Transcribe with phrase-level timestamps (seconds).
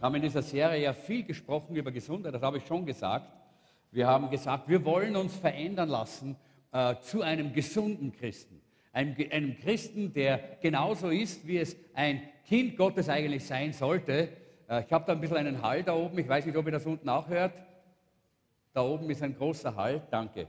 [0.00, 3.32] haben in dieser Serie ja viel gesprochen über Gesundheit, das habe ich schon gesagt.
[3.90, 6.36] Wir haben gesagt, wir wollen uns verändern lassen
[6.72, 8.60] äh, zu einem gesunden Christen.
[8.92, 14.28] Einem, einem Christen, der genauso ist, wie es ein Kind Gottes eigentlich sein sollte.
[14.68, 16.18] Äh, ich habe da ein bisschen einen Hall da oben.
[16.18, 17.52] Ich weiß nicht, ob ihr das unten auch hört.
[18.72, 20.02] Da oben ist ein großer Hall.
[20.10, 20.48] Danke.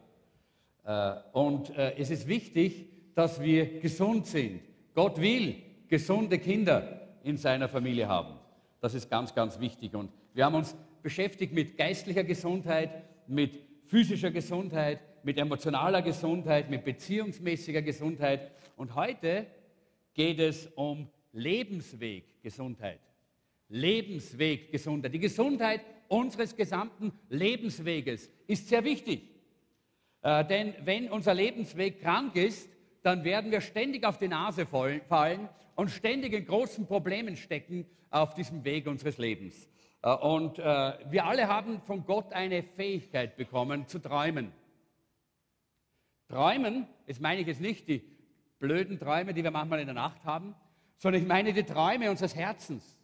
[0.85, 4.61] Äh, und äh, es ist wichtig, dass wir gesund sind.
[4.93, 5.55] Gott will
[5.87, 8.38] gesunde Kinder in seiner Familie haben.
[8.81, 9.93] Das ist ganz, ganz wichtig.
[9.95, 16.85] Und wir haben uns beschäftigt mit geistlicher Gesundheit, mit physischer Gesundheit, mit emotionaler Gesundheit, mit
[16.85, 18.51] beziehungsmäßiger Gesundheit.
[18.77, 19.47] Und heute
[20.13, 22.99] geht es um Lebensweggesundheit.
[23.67, 25.13] Lebensweggesundheit.
[25.13, 29.29] Die Gesundheit unseres gesamten Lebensweges ist sehr wichtig.
[30.21, 32.69] Äh, denn wenn unser Lebensweg krank ist,
[33.03, 35.49] dann werden wir ständig auf die Nase fallen
[35.79, 39.69] und ständig in großen Problemen stecken auf diesem Weg unseres Lebens.
[40.01, 40.63] Äh, und äh,
[41.09, 44.51] wir alle haben von Gott eine Fähigkeit bekommen zu träumen.
[46.27, 48.03] Träumen, jetzt meine ich jetzt nicht die
[48.59, 50.53] blöden Träume, die wir manchmal in der Nacht haben,
[50.97, 52.97] sondern ich meine die Träume unseres Herzens.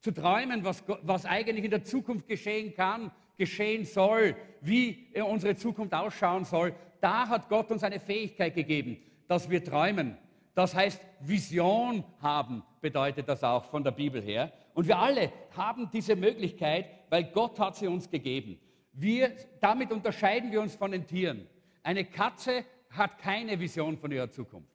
[0.00, 5.94] Zu träumen, was, was eigentlich in der Zukunft geschehen kann, geschehen soll, wie unsere Zukunft
[5.94, 6.74] ausschauen soll.
[7.00, 8.96] Da hat Gott uns eine Fähigkeit gegeben,
[9.28, 10.18] dass wir träumen.
[10.60, 14.52] Das heißt, Vision haben bedeutet das auch von der Bibel her.
[14.74, 18.60] Und wir alle haben diese Möglichkeit, weil Gott hat sie uns gegeben.
[18.92, 21.46] Wir, damit unterscheiden wir uns von den Tieren.
[21.82, 24.68] Eine Katze hat keine Vision von ihrer Zukunft.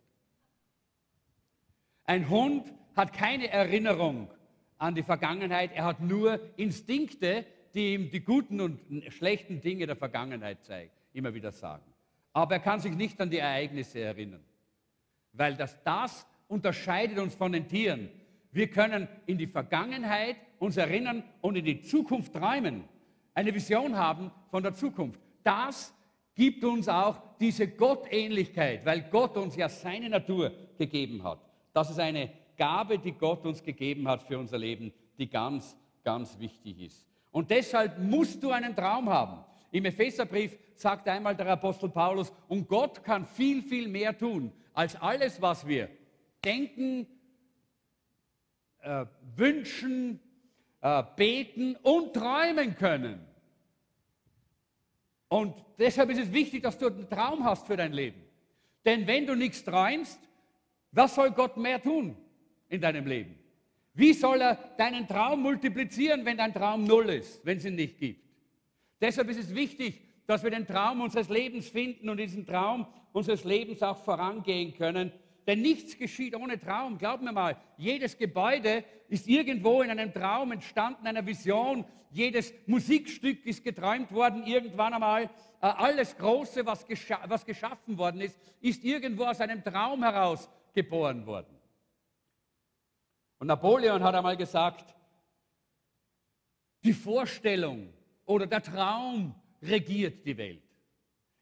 [2.06, 4.32] Ein Hund hat keine Erinnerung
[4.80, 9.96] an die Vergangenheit, er hat nur Instinkte, die ihm die guten und schlechten Dinge der
[9.96, 11.86] Vergangenheit zeigen, immer wieder sagen.
[12.34, 14.44] Aber er kann sich nicht an die Ereignisse erinnern,
[15.38, 18.10] weil das, das unterscheidet uns von den Tieren.
[18.52, 22.86] Wir können in die Vergangenheit uns erinnern und in die Zukunft träumen,
[23.34, 25.20] eine Vision haben von der Zukunft.
[25.44, 25.94] Das
[26.36, 31.40] gibt uns auch diese Gottähnlichkeit, weil Gott uns ja seine Natur gegeben hat.
[31.74, 36.40] Das ist eine Gabe, die Gott uns gegeben hat für unser Leben, die ganz, ganz
[36.40, 37.06] wichtig ist.
[37.32, 39.44] Und deshalb musst du einen Traum haben.
[39.72, 44.96] Im Epheserbrief sagt einmal der Apostel Paulus, und Gott kann viel, viel mehr tun als
[44.98, 45.90] alles, was wir
[46.44, 47.08] denken,
[48.82, 49.06] äh,
[49.36, 50.20] wünschen,
[50.82, 53.26] äh, beten und träumen können.
[55.28, 58.22] Und deshalb ist es wichtig, dass du einen Traum hast für dein Leben.
[58.86, 60.20] Denn wenn du nichts träumst,
[60.92, 62.16] was soll Gott mehr tun
[62.70, 63.40] in deinem Leben?
[63.94, 67.98] Wie soll er deinen Traum multiplizieren, wenn dein Traum null ist, wenn es ihn nicht
[67.98, 68.22] gibt?
[69.02, 73.46] Deshalb ist es wichtig, dass wir den Traum unseres Lebens finden und diesen Traum unseres
[73.46, 75.12] Lebens auch vorangehen können.
[75.48, 76.98] Denn nichts geschieht ohne Traum.
[76.98, 81.86] Glaub mir mal, jedes Gebäude ist irgendwo in einem Traum entstanden, einer Vision.
[82.12, 85.24] Jedes Musikstück ist geträumt worden irgendwann einmal.
[85.24, 85.30] Äh,
[85.68, 91.26] alles Große, was, gescha was geschaffen worden ist, ist irgendwo aus einem Traum heraus geboren
[91.26, 91.58] worden.
[93.40, 94.94] Und Napoleon hat einmal gesagt,
[96.84, 97.94] die Vorstellung
[98.26, 100.65] oder der Traum regiert die Welt.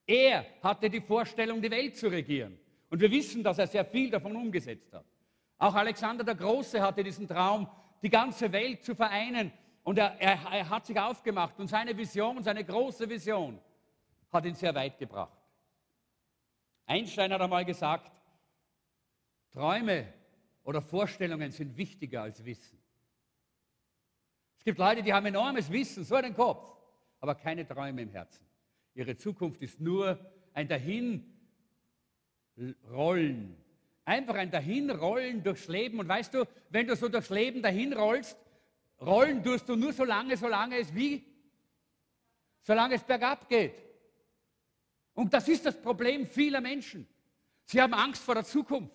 [0.06, 2.58] Er hatte die Vorstellung, die Welt zu regieren.
[2.90, 5.06] Und wir wissen, dass er sehr viel davon umgesetzt hat.
[5.58, 7.68] Auch Alexander der Große hatte diesen Traum,
[8.02, 9.52] die ganze Welt zu vereinen.
[9.84, 13.60] Und er, er, er hat sich aufgemacht und seine Vision, seine große Vision,
[14.32, 15.38] hat ihn sehr weit gebracht.
[16.86, 18.12] Einstein hat einmal gesagt,
[19.52, 20.12] Träume
[20.64, 22.78] oder Vorstellungen sind wichtiger als Wissen.
[24.58, 26.66] Es gibt Leute, die haben enormes Wissen, so einen Kopf,
[27.20, 28.46] aber keine Träume im Herzen.
[28.96, 30.20] Ihre Zukunft ist nur
[30.54, 31.26] ein Dahinrollen.
[34.06, 36.00] Einfach ein Dahinrollen durchs Leben.
[36.00, 38.38] Und weißt du, wenn du so durchs Leben dahinrollst,
[39.02, 41.24] rollen tust du nur so lange, solange es wie?
[42.62, 43.74] Solange es bergab geht.
[45.14, 47.08] Und das ist das Problem vieler Menschen.
[47.66, 48.94] Sie haben Angst vor der Zukunft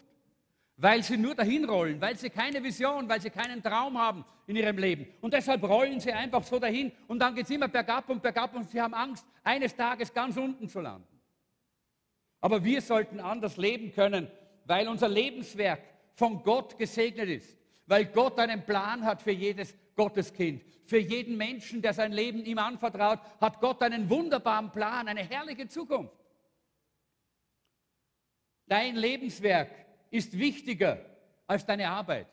[0.78, 4.54] weil sie nur dahin rollen, weil sie keine Vision, weil sie keinen Traum haben in
[4.54, 5.08] ihrem Leben.
[5.20, 8.54] Und deshalb rollen sie einfach so dahin und dann geht es immer bergab und bergab
[8.54, 11.20] und sie haben Angst, eines Tages ganz unten zu landen.
[12.40, 14.30] Aber wir sollten anders leben können,
[14.66, 15.80] weil unser Lebenswerk
[16.14, 20.62] von Gott gesegnet ist, weil Gott einen Plan hat für jedes Gotteskind.
[20.84, 25.66] Für jeden Menschen, der sein Leben ihm anvertraut, hat Gott einen wunderbaren Plan, eine herrliche
[25.66, 26.14] Zukunft.
[28.66, 30.98] Dein Lebenswerk ist wichtiger
[31.46, 32.26] als deine Arbeit.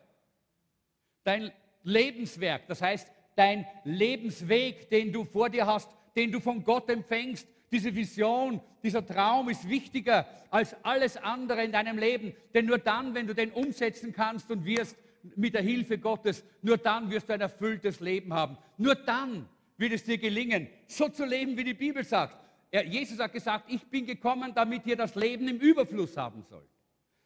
[1.23, 1.51] Dein
[1.83, 7.47] Lebenswerk, das heißt dein Lebensweg, den du vor dir hast, den du von Gott empfängst,
[7.71, 12.33] diese Vision, dieser Traum ist wichtiger als alles andere in deinem Leben.
[12.53, 14.95] Denn nur dann, wenn du den umsetzen kannst und wirst,
[15.35, 18.57] mit der Hilfe Gottes, nur dann wirst du ein erfülltes Leben haben.
[18.77, 22.37] Nur dann wird es dir gelingen, so zu leben, wie die Bibel sagt.
[22.71, 26.69] Jesus hat gesagt, ich bin gekommen, damit ihr das Leben im Überfluss haben sollt.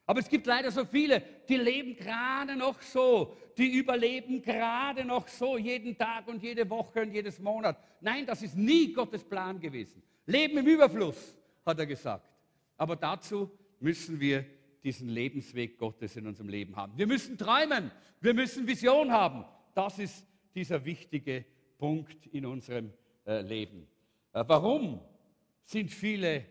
[0.10, 5.28] Aber es gibt leider so viele, die leben gerade noch so, die überleben gerade noch
[5.28, 7.78] so jeden Tag und jede Woche und jedes Monat.
[8.02, 10.02] Nein, das ist nie Gottes Plan gewesen.
[10.26, 12.28] Leben im Überfluss, hat er gesagt.
[12.76, 14.48] Aber dazu müssen wir
[14.84, 16.98] diesen Lebensweg Gottes in unserem Leben haben.
[16.98, 19.46] Wir müssen träumen, wir müssen Vision haben.
[19.76, 20.26] Das ist
[20.56, 21.46] dieser wichtige
[21.78, 22.92] Punkt in unserem
[23.28, 23.88] äh, Leben.
[24.34, 25.02] Äh, warum
[25.66, 26.46] sind viele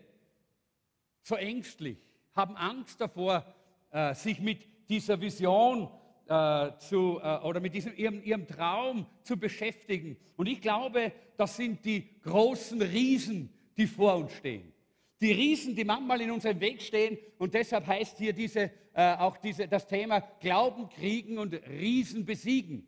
[1.23, 1.97] so ängstlich,
[2.39, 3.45] haben Angst davor,
[3.91, 5.89] äh, sich mit dieser Vision
[6.27, 10.15] äh, zu, äh, oder mit diesem, ihrem, ihrem Traum zu beschäftigen.
[10.37, 14.71] Und ich glaube, das sind die großen Riesen, die vor uns stehen.
[15.19, 17.17] Die Riesen, die manchmal in unserem Weg stehen.
[17.37, 22.87] Und deshalb heißt hier diese, auch diese, das Thema Glauben kriegen und Riesen besiegen.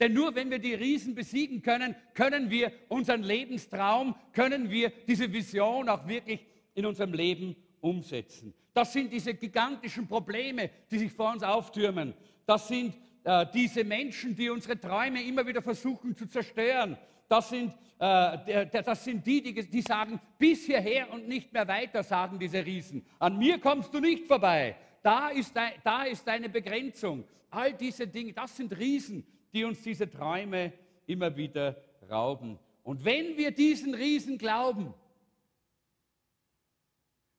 [0.00, 5.32] Denn nur wenn wir die Riesen besiegen können, können wir unseren Lebenstraum, können wir diese
[5.32, 6.44] Vision auch wirklich
[6.74, 8.54] in unserem Leben umsetzen.
[8.72, 12.14] Das sind diese gigantischen Probleme, die sich vor uns auftürmen.
[12.46, 16.96] Das sind äh, diese Menschen, die unsere Träume immer wieder versuchen zu zerstören.
[17.28, 22.02] Das sind, äh, das sind die, die, die sagen, bis hierher und nicht mehr weiter,
[22.02, 23.04] sagen diese Riesen.
[23.18, 24.76] An mir kommst du nicht vorbei.
[25.02, 27.24] Da ist, da ist deine Begrenzung.
[27.50, 30.72] All diese Dinge, das sind Riesen, die uns diese Träume
[31.06, 31.76] immer wieder
[32.10, 32.58] rauben.
[32.82, 34.94] Und wenn wir diesen Riesen glauben,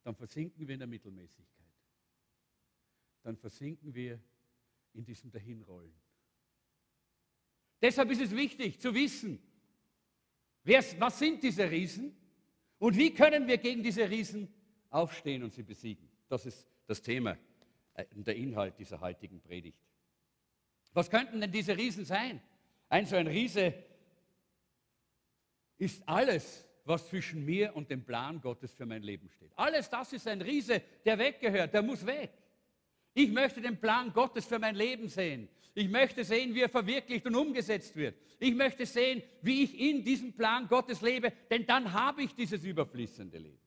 [0.04, 1.68] dann versinken wir in der Mittelmäßigkeit.
[3.24, 4.20] Dann versinken wir
[4.94, 5.94] in diesem Dahinrollen.
[7.82, 9.42] Deshalb ist es wichtig zu wissen,
[10.64, 12.16] was sind diese Riesen
[12.80, 14.54] und wie können wir gegen diese Riesen
[14.90, 16.10] aufstehen und sie besiegen.
[16.28, 17.38] Das ist das Thema,
[17.94, 19.80] äh, der Inhalt dieser heutigen Predigt.
[20.94, 22.42] Was könnten denn diese Riesen sein?
[22.90, 23.74] Ein so ein Riese
[25.78, 29.52] ist alles, was zwischen mir und dem Plan Gottes für mein Leben steht.
[29.56, 32.32] Alles das ist ein Riese, der weggehört, der muss weg.
[33.14, 35.48] Ich möchte den Plan Gottes für mein Leben sehen.
[35.76, 38.16] Ich möchte sehen, wie er verwirklicht und umgesetzt wird.
[38.40, 42.64] Ich möchte sehen, wie ich in diesem Plan Gottes lebe, denn dann habe ich dieses
[42.64, 43.60] überfließende Leben.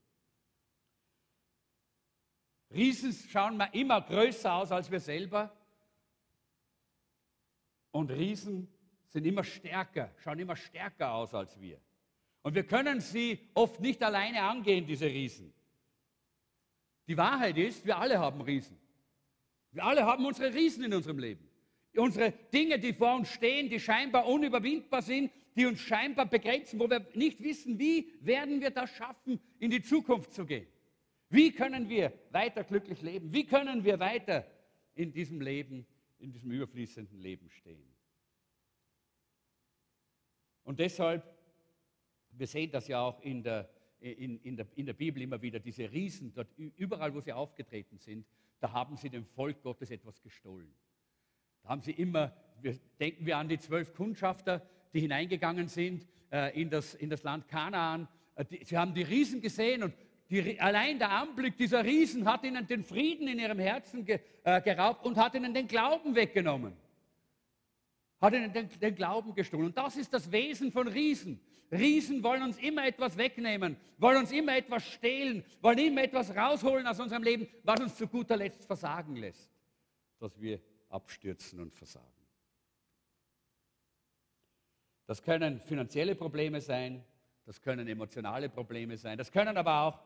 [2.71, 5.57] Riesen schauen immer größer aus als wir selber.
[7.93, 8.69] Und Riesen
[9.07, 11.81] sind immer stärker, schauen immer stärker aus als wir.
[12.47, 15.53] Und wir können sie oft nicht alleine angehen, diese Riesen.
[17.09, 18.79] Die Wahrheit ist, wir alle haben Riesen.
[19.73, 21.45] Wir alle haben unsere Riesen in unserem Leben.
[21.97, 26.89] Unsere Dinge, die vor uns stehen, die scheinbar unüberwindbar sind, die uns scheinbar begrenzen, wo
[26.89, 30.69] wir nicht wissen, wie werden wir das schaffen, in die Zukunft zu gehen.
[31.31, 33.33] Wie können wir weiter glücklich leben?
[33.33, 34.47] Wie können wir weiter
[34.95, 35.85] in diesem Leben
[36.19, 37.93] in diesem überfließenden Leben stehen.
[40.65, 41.25] Und deshalb,
[42.38, 43.69] wir sehen das ja auch in der,
[44.00, 47.99] in, in, der, in der Bibel immer wieder, diese Riesen, dort überall, wo sie aufgetreten
[47.99, 48.27] sind,
[48.61, 50.73] da haben sie dem Volk Gottes etwas gestohlen.
[51.62, 54.62] Da haben sie immer, wir, denken wir an die zwölf Kundschafter,
[54.93, 58.09] die hineingegangen sind äh, in, das, in das Land Kanaan.
[58.35, 59.95] Äh, die, sie haben die Riesen gesehen und
[60.28, 64.61] die, allein der Anblick dieser Riesen hat ihnen den Frieden in ihrem Herzen ge, äh,
[64.61, 66.73] geraubt und hat ihnen den Glauben weggenommen.
[68.21, 69.66] Hat ihnen den, den Glauben gestohlen.
[69.66, 71.40] Und das ist das Wesen von Riesen.
[71.70, 76.87] Riesen wollen uns immer etwas wegnehmen, wollen uns immer etwas stehlen, wollen immer etwas rausholen
[76.87, 79.50] aus unserem Leben, was uns zu guter Letzt versagen lässt,
[80.18, 82.06] dass wir abstürzen und versagen.
[85.06, 87.04] Das können finanzielle Probleme sein,
[87.44, 90.00] das können emotionale Probleme sein, das können aber auch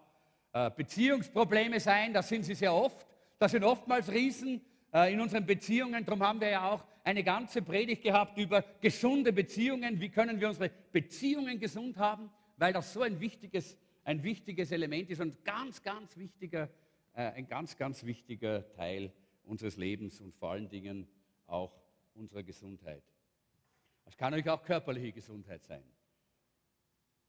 [0.52, 3.06] äh, Beziehungsprobleme sein, das sind sie sehr oft.
[3.38, 4.60] Das sind oftmals Riesen
[4.92, 6.04] äh, in unseren Beziehungen.
[6.04, 10.00] Darum haben wir ja auch eine ganze Predigt gehabt über gesunde Beziehungen.
[10.00, 12.30] Wie können wir unsere Beziehungen gesund haben?
[12.57, 16.69] Weil das so ein wichtiges, ein wichtiges Element ist und ganz, ganz wichtiger,
[17.14, 19.12] äh, ein ganz, ganz wichtiger Teil
[19.45, 21.09] unseres Lebens und vor allen Dingen
[21.47, 21.73] auch
[22.14, 23.02] unserer Gesundheit.
[24.04, 25.83] Es kann natürlich auch körperliche Gesundheit sein.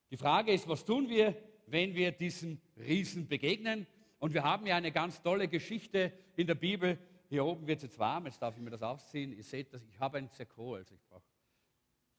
[0.10, 1.36] Die Frage ist, was tun wir,
[1.68, 3.88] wenn wir diesen Riesen begegnen.
[4.20, 7.00] Und wir haben ja eine ganz tolle Geschichte in der Bibel.
[7.32, 9.32] Hier oben wird es jetzt warm, jetzt darf ich mir das aufziehen.
[9.32, 11.24] Ihr seht, dass ich habe ein Zerko, also ich brauche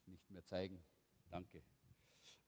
[0.01, 0.83] es nicht mehr zeigen.
[1.31, 1.61] Danke.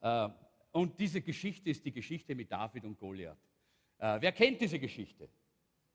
[0.01, 0.31] Äh,
[0.73, 3.37] und diese Geschichte ist die Geschichte mit David und Goliath.
[3.99, 5.29] Äh, wer kennt diese Geschichte?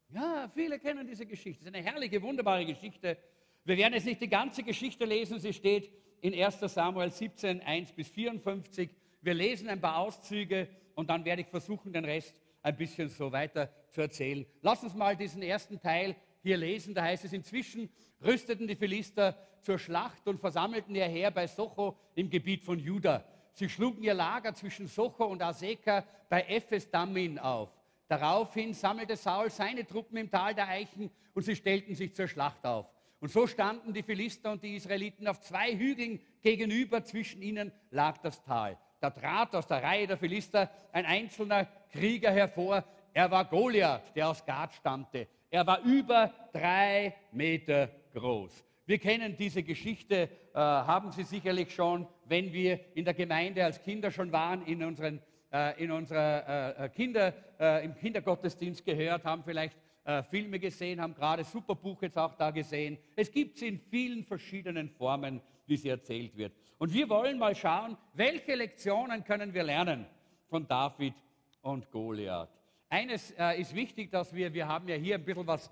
[0.10, 1.64] Ja, viele kennen diese Geschichte.
[1.64, 3.18] Es ist eine herrliche, wunderbare Geschichte.
[3.64, 5.40] Wir werden jetzt nicht die ganze Geschichte lesen.
[5.40, 8.92] Sie steht in 1 Samuel 17, 1 bis 54.
[9.22, 13.32] Wir lesen ein paar Auszüge und dann werde ich versuchen, den Rest ein bisschen so
[13.32, 14.46] weiter zu erzählen.
[14.62, 17.90] Lass uns mal diesen ersten Teil hier lesen, da heißt es, inzwischen
[18.24, 23.26] rüsteten die Philister zur Schlacht und versammelten ihr Heer bei Socho im Gebiet von Juda.
[23.54, 27.70] Sie schlugen ihr Lager zwischen Socho und Aseka bei Ephes Dammin auf.
[28.08, 32.66] Daraufhin sammelte Saul seine Truppen im Tal der Eichen und sie stellten sich zur Schlacht
[32.66, 32.88] auf.
[33.20, 38.18] Und so standen die Philister und die Israeliten auf zwei Hügeln gegenüber, zwischen ihnen lag
[38.20, 38.78] das Tal.
[39.00, 42.84] Da trat aus der Reihe der Philister ein einzelner Krieger hervor.
[43.14, 45.28] Er war Goliath, der aus Gad stammte.
[45.50, 48.66] Er war über drei Meter groß.
[48.86, 53.82] Wir kennen diese Geschichte, äh, haben Sie sicherlich schon, wenn wir in der Gemeinde als
[53.82, 59.44] Kinder schon waren, in, unseren, äh, in unserer äh, Kinder, äh, im Kindergottesdienst gehört, haben
[59.44, 62.98] vielleicht äh, Filme gesehen, haben gerade Superbuch jetzt auch da gesehen.
[63.16, 66.54] Es gibt sie in vielen verschiedenen Formen, wie sie erzählt wird.
[66.80, 70.06] Und wir wollen mal schauen, welche Lektionen können wir lernen
[70.48, 71.14] von David
[71.62, 72.59] und Goliath.
[72.90, 75.72] Eines äh, ist wichtig, dass wir, wir haben ja hier ein bisschen was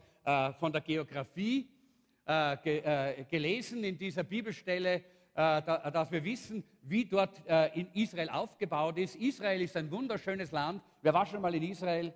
[0.59, 1.69] von der Geografie
[2.27, 5.01] äh, ge, äh, gelesen in dieser Bibelstelle, äh,
[5.33, 9.15] da, dass wir wissen, wie dort äh, in Israel aufgebaut ist.
[9.15, 10.83] Israel ist ein wunderschönes Land.
[11.01, 12.13] Wer war schon mal in Israel?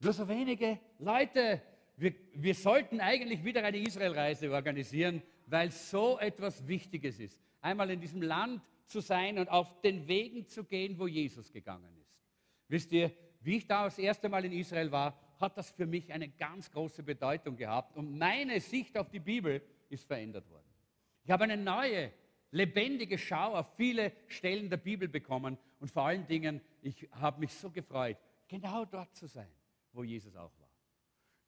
[0.00, 1.62] Nur so wenige Leute.
[1.96, 7.40] Wir, wir sollten eigentlich wieder eine Israelreise organisieren, weil so etwas Wichtiges ist.
[7.60, 11.96] Einmal in diesem Land zu sein und auf den Wegen zu gehen, wo Jesus gegangen
[11.96, 12.01] ist.
[12.72, 13.12] Wisst ihr,
[13.42, 16.70] wie ich da das erste Mal in Israel war, hat das für mich eine ganz
[16.70, 19.60] große Bedeutung gehabt und meine Sicht auf die Bibel
[19.90, 20.64] ist verändert worden.
[21.22, 22.12] Ich habe eine neue,
[22.50, 27.52] lebendige Schau auf viele Stellen der Bibel bekommen und vor allen Dingen, ich habe mich
[27.52, 28.16] so gefreut,
[28.48, 29.52] genau dort zu sein,
[29.92, 30.70] wo Jesus auch war.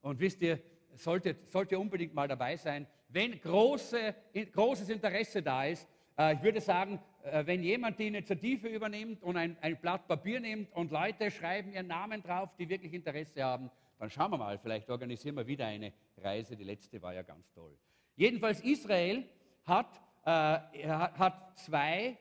[0.03, 0.61] Und wisst ihr,
[0.93, 4.15] sollte, sollte unbedingt mal dabei sein, wenn große,
[4.53, 5.89] großes Interesse da ist.
[6.19, 7.01] Äh, ich würde sagen,
[7.45, 11.87] wenn jemand die Initiative übernimmt und ein, ein Blatt Papier nimmt und Leute schreiben ihren
[11.87, 15.93] Namen drauf, die wirklich Interesse haben, dann schauen wir mal, vielleicht organisieren wir wieder eine
[16.19, 16.57] Reise.
[16.57, 17.75] Die letzte war ja ganz toll.
[18.17, 19.25] Jedenfalls Israel
[19.65, 22.19] hat, äh, hat zwei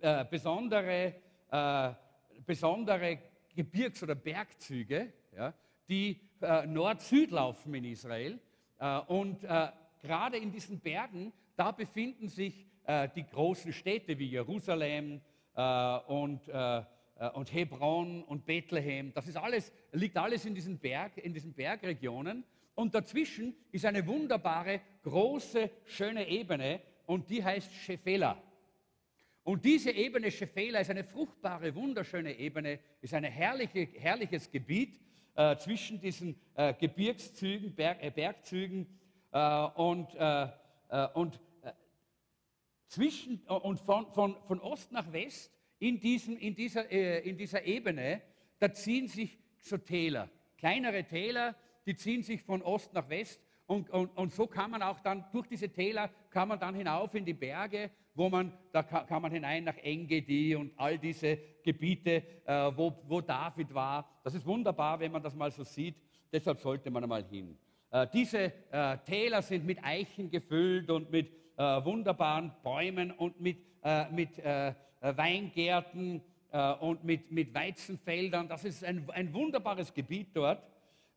[0.00, 1.14] äh, besondere,
[1.50, 1.92] äh,
[2.46, 3.18] besondere
[3.54, 5.52] Gebirgs- oder Bergzüge, ja,
[5.88, 8.38] die äh, Nord-Süd laufen in Israel.
[8.78, 9.68] Äh, und äh,
[10.00, 15.20] gerade in diesen Bergen, da befinden sich die großen Städte wie Jerusalem
[16.06, 16.40] und
[17.20, 19.12] äh, und Hebron und Bethlehem.
[19.12, 22.44] Das ist alles, liegt alles in diesen, Berg, in diesen Bergregionen.
[22.74, 28.42] Und dazwischen ist eine wunderbare, große, schöne Ebene und die heißt Shefela.
[29.44, 34.98] Und diese Ebene Shefela ist eine fruchtbare, wunderschöne Ebene, ist ein herrliche, herrliches Gebiet
[35.34, 38.86] äh, zwischen diesen äh, Gebirgszügen, Berg, äh, Bergzügen
[39.32, 40.48] äh, und, äh,
[41.12, 41.38] und
[42.90, 47.64] zwischen und von, von, von Ost nach West in, diesem, in, dieser, äh, in dieser
[47.64, 48.20] Ebene,
[48.58, 50.28] da ziehen sich so Täler,
[50.58, 51.54] kleinere Täler,
[51.86, 55.24] die ziehen sich von Ost nach West und, und, und, so kann man auch dann,
[55.32, 59.22] durch diese Täler kann man dann hinauf in die Berge, wo man, da kann, kann
[59.22, 64.20] man hinein nach Engedi und all diese Gebiete, äh, wo, wo David war.
[64.24, 65.94] Das ist wunderbar, wenn man das mal so sieht.
[66.32, 67.56] Deshalb sollte man einmal hin.
[67.92, 73.58] Äh, diese äh, Täler sind mit Eichen gefüllt und mit äh, wunderbaren Bäumen und mit,
[73.82, 74.74] äh, mit äh, äh,
[75.14, 78.48] Weingärten äh, und mit, mit Weizenfeldern.
[78.48, 80.62] Das ist ein, ein wunderbares Gebiet dort.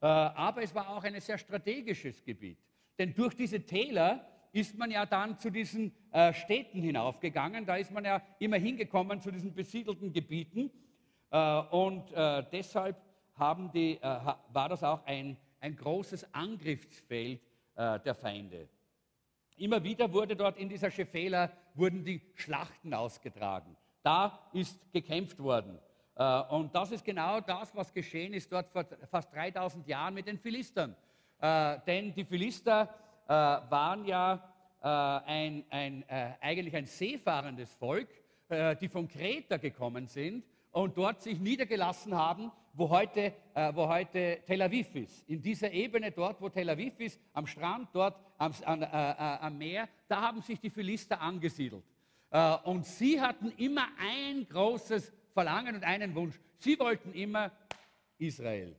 [0.01, 2.57] Äh, aber es war auch ein sehr strategisches Gebiet.
[2.99, 5.91] Denn durch diese Täler ist man ja dann zu diesen
[6.33, 7.65] Städten hinaufgegangen.
[7.65, 10.69] Da ist man ja immer hingekommen zu diesen besiedelten Gebieten.
[11.71, 12.11] und
[12.51, 13.01] deshalb
[13.73, 17.41] die, war das auch ein, ein großes Angriffsfeld
[17.75, 18.69] der Feinde.
[19.63, 23.77] Immer wieder wurde dort in dieser Schefela wurden die Schlachten ausgetragen.
[24.01, 25.79] Da ist gekämpft worden.
[26.17, 30.27] Äh, und das ist genau das, was geschehen ist dort vor fast 3000 Jahren mit
[30.27, 30.97] den Philistern.
[31.39, 32.93] Äh, denn die Philister
[33.25, 34.49] äh, waren ja
[34.81, 36.03] ein, ein,
[36.41, 38.09] eigentlich ein seefahrendes Volk,
[38.81, 44.39] die von Kreta gekommen sind und dort sich niedergelassen haben, wo heute, äh, wo heute
[44.45, 45.27] Tel Aviv ist.
[45.29, 49.57] In dieser Ebene dort, wo Tel Aviv ist, am Strand, dort am, äh, äh, am
[49.57, 51.83] Meer, da haben sich die Philister angesiedelt.
[52.31, 56.39] Äh, und sie hatten immer ein großes Verlangen und einen Wunsch.
[56.57, 57.51] Sie wollten immer
[58.17, 58.75] Israel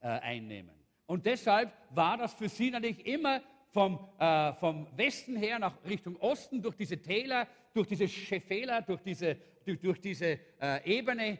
[0.00, 0.74] äh, einnehmen.
[1.06, 3.40] Und deshalb war das für sie natürlich immer
[3.72, 9.00] vom, äh, vom Westen her nach Richtung Osten, durch diese Täler, durch diese Schefela, durch
[9.00, 11.38] diese, durch, durch diese äh, Ebene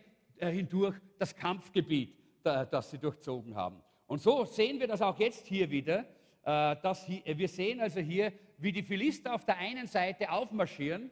[0.49, 3.83] hindurch das Kampfgebiet, da, das sie durchzogen haben.
[4.07, 6.07] Und so sehen wir das auch jetzt hier wieder.
[6.43, 11.11] Äh, dass hier, wir sehen also hier, wie die Philister auf der einen Seite aufmarschieren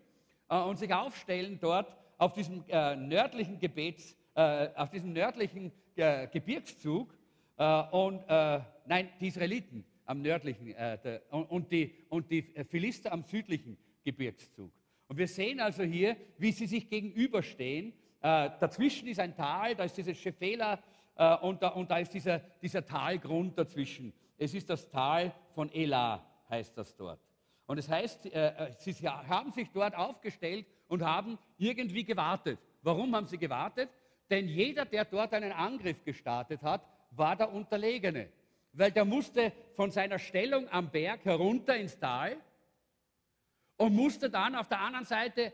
[0.49, 7.13] äh, und sich aufstellen dort auf diesem äh, nördlichen Gebets, äh, auf diesem nördlichen Gebirgszug
[7.57, 13.23] äh, und, äh, nein, die Israeliten am nördlichen äh, und, die, und die Philister am
[13.25, 14.73] südlichen Gebirgszug.
[15.09, 17.93] Und wir sehen also hier, wie sie sich gegenüberstehen.
[18.21, 20.79] Äh, dazwischen ist ein Tal, da ist dieses Schefela
[21.17, 24.13] äh, und, da, und da ist dieser, dieser Talgrund dazwischen.
[24.37, 27.21] Es ist das Tal von Elah, heißt das dort.
[27.67, 32.59] Und es heißt, äh, äh sie haben sich dort aufgestellt und haben irgendwie gewartet.
[32.83, 33.91] Warum haben sie gewartet?
[34.31, 38.29] Denn jeder, der dort einen Angriff gestartet hat, war der Unterlegene.
[38.73, 42.37] Weil der musste von seiner Stellung am Berg herunter ins Tal
[43.77, 45.53] und musste dann auf der anderen Seite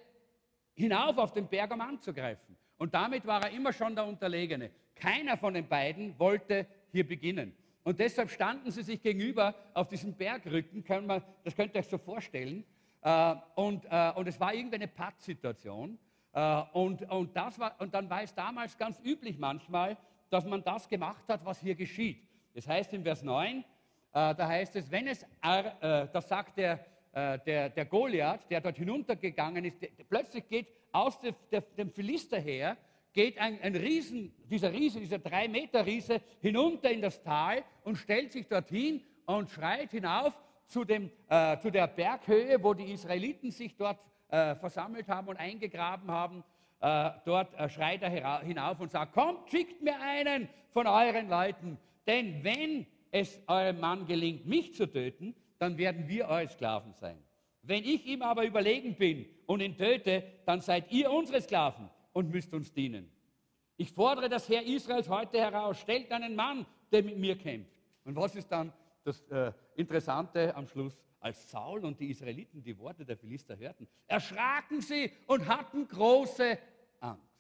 [0.74, 2.56] hinauf auf den Berg, um anzugreifen.
[2.76, 4.70] Und damit war er immer schon der Unterlegene.
[4.94, 7.54] Keiner von den beiden wollte hier beginnen.
[7.82, 11.98] Und deshalb standen sie sich gegenüber auf diesem Bergrücken, man, das könnt ihr euch so
[11.98, 12.64] vorstellen.
[13.02, 15.98] Äh, und, äh, und es war irgendeine Pattsituation.
[16.32, 17.36] Äh, und, und,
[17.78, 19.96] und dann war es damals ganz üblich manchmal,
[20.30, 22.26] dass man das gemacht hat, was hier geschieht.
[22.54, 23.64] Das heißt in Vers 9,
[24.12, 29.80] da heißt es, wenn es, das sagt der, der, der Goliath, der dort hinuntergegangen ist,
[29.80, 32.76] der, plötzlich geht aus der, der, dem Philister her,
[33.14, 37.96] geht ein, ein Riesen, dieser Riese, dieser drei Meter Riese hinunter in das Tal und
[37.96, 40.34] stellt sich dorthin und schreit hinauf
[40.66, 45.36] zu, dem, äh, zu der Berghöhe, wo die Israeliten sich dort äh, versammelt haben und
[45.36, 46.44] eingegraben haben.
[46.80, 51.78] Äh, dort äh, schreit er hinauf und sagt, kommt, schickt mir einen von euren Leuten,
[52.06, 57.22] denn wenn es eurem Mann gelingt, mich zu töten, dann werden wir eure Sklaven sein.
[57.62, 62.30] Wenn ich ihm aber überlegen bin und ihn töte, dann seid ihr unsere Sklaven und
[62.30, 63.10] müsst uns dienen.
[63.76, 67.72] Ich fordere das Herr Israels heute heraus, stellt einen Mann, der mit mir kämpft.
[68.04, 70.96] Und was ist dann das äh, Interessante am Schluss?
[71.20, 76.58] Als Saul und die Israeliten die Worte der Philister hörten, erschraken sie und hatten große
[77.00, 77.34] Angst.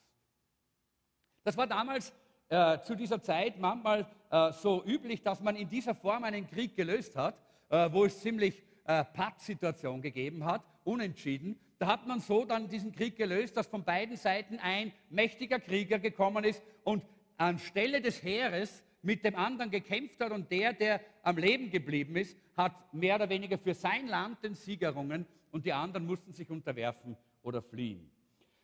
[1.42, 2.10] Das war damals
[2.48, 6.74] äh, zu dieser Zeit manchmal äh, so üblich, dass man in dieser Form einen Krieg
[6.74, 7.36] gelöst hat,
[7.68, 11.58] äh, wo es ziemlich äh, Pattsituation gegeben hat, unentschieden.
[11.78, 15.98] Da hat man so dann diesen Krieg gelöst, dass von beiden Seiten ein mächtiger Krieger
[15.98, 17.02] gekommen ist und
[17.36, 22.36] anstelle des Heeres mit dem anderen gekämpft hat und der, der am Leben geblieben ist,
[22.56, 26.48] hat mehr oder weniger für sein Land den Sieg errungen und die anderen mussten sich
[26.48, 28.10] unterwerfen oder fliehen.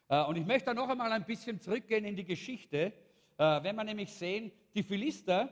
[0.08, 2.92] Äh, und ich möchte da noch einmal ein bisschen zurückgehen in die Geschichte,
[3.38, 5.48] äh, wenn wir nämlich sehen, die Philister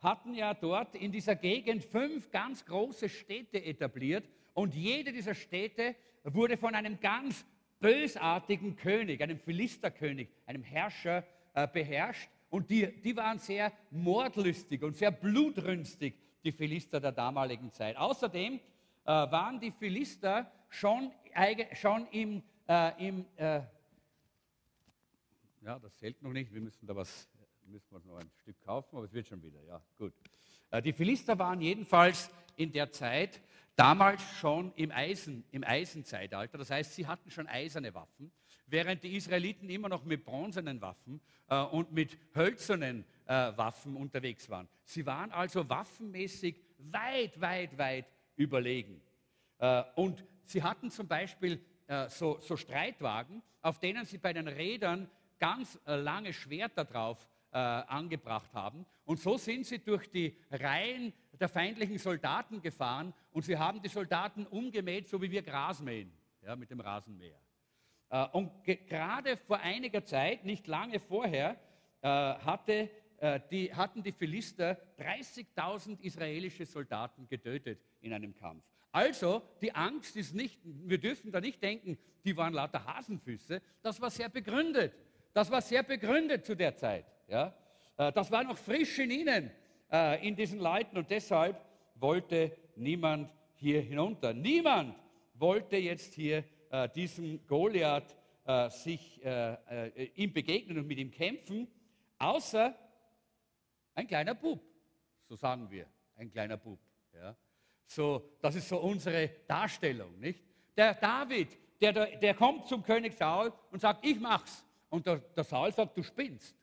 [0.00, 5.94] hatten ja dort in dieser Gegend fünf ganz große Städte etabliert und jede dieser Städte
[6.24, 7.44] wurde von einem ganz
[7.80, 12.28] bösartigen König, einem Philisterkönig, einem Herrscher äh, beherrscht.
[12.50, 17.96] Und die, die waren sehr mordlüstig und sehr blutrünstig, die Philister der damaligen Zeit.
[17.96, 18.60] Außerdem äh,
[19.06, 21.12] waren die Philister schon,
[21.74, 23.60] schon im, äh, im äh,
[25.62, 27.28] ja, das zählt noch nicht, wir müssen da was,
[27.68, 30.14] müssen wir noch ein Stück kaufen, aber es wird schon wieder, ja, gut.
[30.70, 33.40] Äh, die Philister waren jedenfalls in der Zeit
[33.76, 36.58] damals schon im, Eisen, im Eisenzeitalter.
[36.58, 38.32] Das heißt, sie hatten schon eiserne Waffen,
[38.66, 44.48] während die Israeliten immer noch mit bronzenen Waffen äh, und mit hölzernen äh, Waffen unterwegs
[44.48, 44.68] waren.
[44.84, 49.02] Sie waren also waffenmäßig weit, weit, weit überlegen.
[49.96, 51.60] Und sie hatten zum Beispiel
[52.08, 58.52] so, so, Streitwagen, auf denen sie bei den Rädern ganz lange Schwerter drauf äh, angebracht
[58.52, 58.84] haben.
[59.04, 63.88] Und so sind sie durch die Reihen der feindlichen Soldaten gefahren und sie haben die
[63.88, 67.40] Soldaten umgemäht, so wie wir Gras mähen, ja, mit dem Rasenmäher.
[68.10, 71.58] Äh, und gerade vor einiger Zeit, nicht lange vorher,
[72.00, 78.64] äh, hatte, äh, die, hatten die Philister 30.000 israelische Soldaten getötet in einem Kampf.
[78.92, 83.60] Also, die Angst ist nicht, wir dürfen da nicht denken, die waren lauter Hasenfüße.
[83.82, 84.94] Das war sehr begründet.
[85.38, 87.04] Das war sehr begründet zu der Zeit.
[87.28, 87.54] Ja?
[87.96, 89.52] Äh, das war noch frisch in ihnen,
[89.88, 90.98] äh, in diesen Leuten.
[90.98, 94.32] Und deshalb wollte niemand hier hinunter.
[94.32, 94.96] Niemand
[95.34, 98.16] wollte jetzt hier äh, diesem Goliath
[98.70, 99.20] sich
[100.14, 101.68] ihm begegnen und mit ihm kämpfen,
[102.18, 102.74] außer
[103.94, 104.58] ein kleiner Bub,
[105.28, 105.84] so sagen wir,
[106.16, 106.78] ein kleiner Bub.
[107.12, 107.36] Ja.
[107.84, 110.42] So, das ist so unsere Darstellung, nicht?
[110.74, 114.64] Der David, der, der kommt zum König Saul und sagt, ich mach's.
[114.88, 116.56] Und der, der Saul sagt, du spinnst.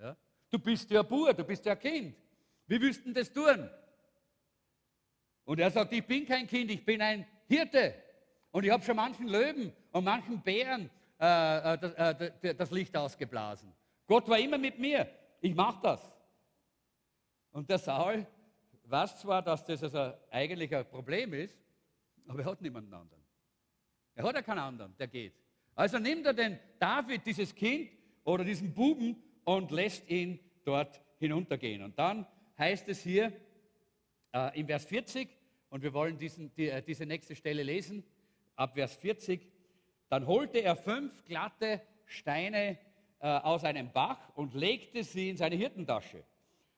[0.00, 0.16] Ja?
[0.50, 2.16] Du bist ja Bur, du bist ja Kind.
[2.66, 3.68] Wie willst du das tun?
[5.44, 7.94] Und er sagt, ich bin kein Kind, ich bin ein Hirte.
[8.50, 11.92] Und ich habe schon manchen Löwen und manchen Bären äh, äh, das,
[12.42, 13.72] äh, das Licht ausgeblasen.
[14.06, 15.08] Gott war immer mit mir.
[15.40, 16.12] Ich mache das.
[17.50, 18.26] Und der Saul
[18.84, 21.56] weiß zwar, dass das also eigentlich ein Problem ist,
[22.26, 23.22] aber er hat niemanden anderen.
[24.14, 25.34] Er hat ja keinen anderen, der geht.
[25.76, 27.90] Also nimmt er den David, dieses Kind
[28.24, 31.82] oder diesen Buben, und lässt ihn dort hinuntergehen.
[31.82, 32.26] Und dann
[32.58, 33.32] heißt es hier
[34.34, 35.28] äh, im Vers 40,
[35.70, 38.02] und wir wollen diesen, die, äh, diese nächste Stelle lesen,
[38.56, 39.46] ab Vers 40,
[40.08, 42.76] dann holte er fünf glatte Steine
[43.20, 46.24] äh, aus einem Bach und legte sie in seine Hirtentasche.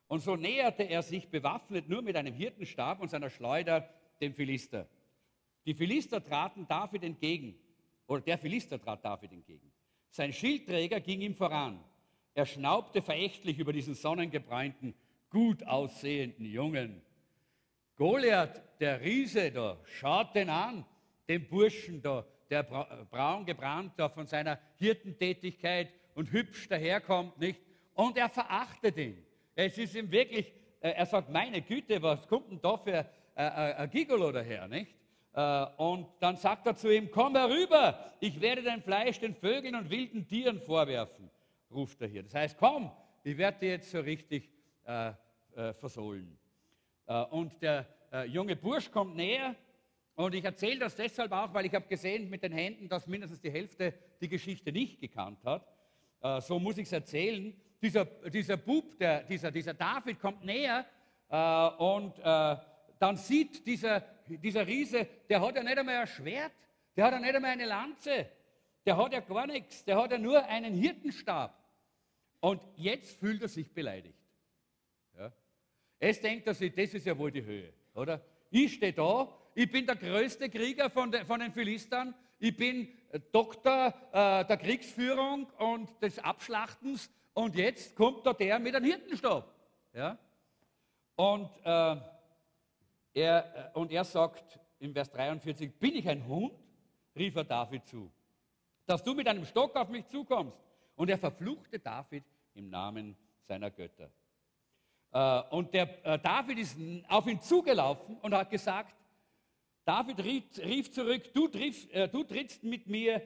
[0.09, 3.89] Und so näherte er sich bewaffnet nur mit einem Hirtenstab und seiner Schleuder
[4.21, 4.87] dem Philister.
[5.65, 7.59] Die Philister traten David entgegen,
[8.09, 9.71] oder der Philister trat David entgegen.
[10.11, 11.79] Sein Schildträger ging ihm voran.
[12.35, 14.94] Er schnaubte verächtlich über diesen sonnengebräunten,
[15.31, 17.03] gut aussehenden Jungen.
[17.97, 20.85] Goliath, der Riese da, schaut den an,
[21.29, 27.61] den Burschen da, der braun gebrannt da von seiner Hirtentätigkeit und hübsch daherkommt, nicht?
[27.94, 29.23] Und er verachtet ihn.
[29.55, 30.47] Es ist ihm wirklich,
[30.81, 34.68] äh, er sagt, meine Güte, was kommt denn da für äh, äh, ein Gigolo daher,
[34.68, 34.98] nicht?
[35.77, 39.88] Und dann sagt er zu ihm, komm herüber, ich werde dein Fleisch den Vögeln und
[39.88, 41.31] wilden Tieren vorwerfen,
[41.70, 42.24] ruft er hier.
[42.24, 42.90] Das heißt, komm,
[43.22, 44.51] ich werde dir jetzt so richtig
[44.85, 45.12] äh,
[45.55, 46.37] äh, versohlen.
[47.07, 47.87] Äh, und der
[48.27, 49.55] junge Bursch kommt näher
[50.14, 53.40] und ich erzähle das deshalb auch, weil ich habe gesehen mit den Händen, dass mindestens
[53.40, 55.68] die Hälfte die Geschichte nicht gekannt hat.
[56.42, 60.85] so muss ich es erzählen dieser, dieser Bub, der, dieser, dieser David kommt näher
[61.29, 62.57] äh, und äh,
[62.98, 66.53] dann sieht dieser, dieser Riese, der hat ja nicht einmal ein Schwert,
[66.97, 68.29] der hat ja nicht einmal eine Lanze,
[68.85, 71.55] der hat ja gar nichts, der hat ja nur einen Hirtenstab.
[72.41, 74.19] Und jetzt fühlt er sich beleidigt.
[75.17, 75.33] Ja?
[75.99, 78.21] Es denkt er sich, das ist ja wohl die Höhe, oder?
[78.51, 82.88] Ich stehe da, ich bin der größte Krieger von, de, von den Philistern, ich bin
[83.33, 89.53] Doktor äh, der Kriegsführung und des Abschlachtens und jetzt kommt da der mit einem Hirtenstab.
[89.93, 90.19] Ja?
[91.17, 91.97] Und, äh,
[93.14, 96.53] er, äh, und er sagt im Vers 43, bin ich ein Hund?
[97.16, 98.12] rief er David zu,
[98.87, 100.57] dass du mit einem Stock auf mich zukommst.
[100.94, 102.23] Und er verfluchte David
[102.55, 104.11] im Namen seiner Götter.
[105.11, 106.77] Äh, und der äh, David ist
[107.09, 108.94] auf ihn zugelaufen und hat gesagt,
[109.85, 113.23] David rief, zurück, du, triff, du trittst mit mir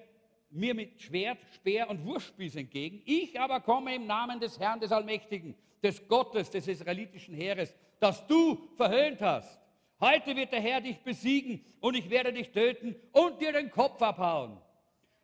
[0.52, 3.02] mir mit Schwert, Speer und Wurfspieß entgegen.
[3.04, 8.26] Ich aber komme im Namen des Herrn, des Allmächtigen, des Gottes, des israelitischen Heeres, das
[8.26, 9.61] du verhöhnt hast.
[10.02, 14.02] Heute wird der Herr dich besiegen und ich werde dich töten und dir den Kopf
[14.02, 14.60] abhauen.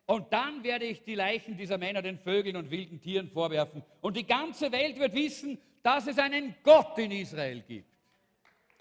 [0.05, 3.83] Und dann werde ich die Leichen dieser Männer den Vögeln und wilden Tieren vorwerfen.
[3.99, 7.89] Und die ganze Welt wird wissen, dass es einen Gott in Israel gibt.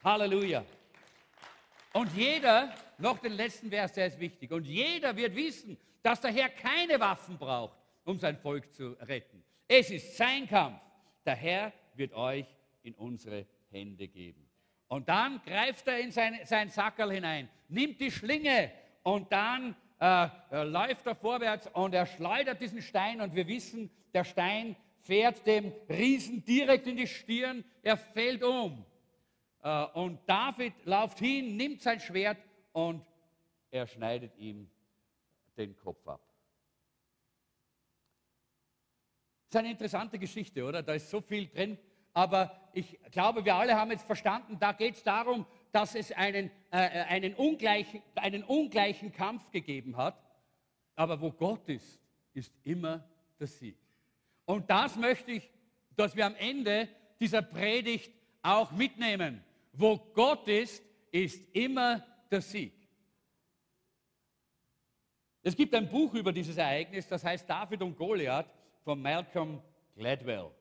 [0.04, 0.64] Halleluja.
[1.94, 6.30] Und jeder, noch den letzten Vers, der ist wichtig, und jeder wird wissen, dass der
[6.30, 9.42] Herr keine Waffen braucht, um sein Volk zu retten.
[9.66, 10.80] Es ist sein Kampf.
[11.26, 12.46] Der Herr wird euch
[12.84, 14.47] in unsere Hände geben.
[14.88, 18.72] Und dann greift er in sein, sein Sackerl hinein, nimmt die Schlinge
[19.02, 20.28] und dann äh,
[20.64, 25.72] läuft er vorwärts und er schleudert diesen Stein und wir wissen, der Stein fährt dem
[25.88, 28.84] Riesen direkt in die Stirn, er fällt um.
[29.62, 32.38] Äh, und David läuft hin, nimmt sein Schwert
[32.72, 33.04] und
[33.70, 34.70] er schneidet ihm
[35.56, 36.20] den Kopf ab.
[39.50, 40.82] Das ist eine interessante Geschichte, oder?
[40.82, 41.78] Da ist so viel drin.
[42.12, 46.50] Aber ich glaube, wir alle haben jetzt verstanden, da geht es darum, dass es einen,
[46.70, 50.16] äh, äh, einen, ungleichen, einen ungleichen Kampf gegeben hat.
[50.94, 52.00] Aber wo Gott ist,
[52.34, 53.04] ist immer
[53.38, 53.76] der Sieg.
[54.44, 55.50] Und das möchte ich,
[55.96, 56.88] dass wir am Ende
[57.18, 58.12] dieser Predigt
[58.42, 59.42] auch mitnehmen.
[59.72, 62.72] Wo Gott ist, ist immer der Sieg.
[65.42, 69.60] Es gibt ein Buch über dieses Ereignis, das heißt David und Goliath von Malcolm
[69.96, 70.52] Gladwell.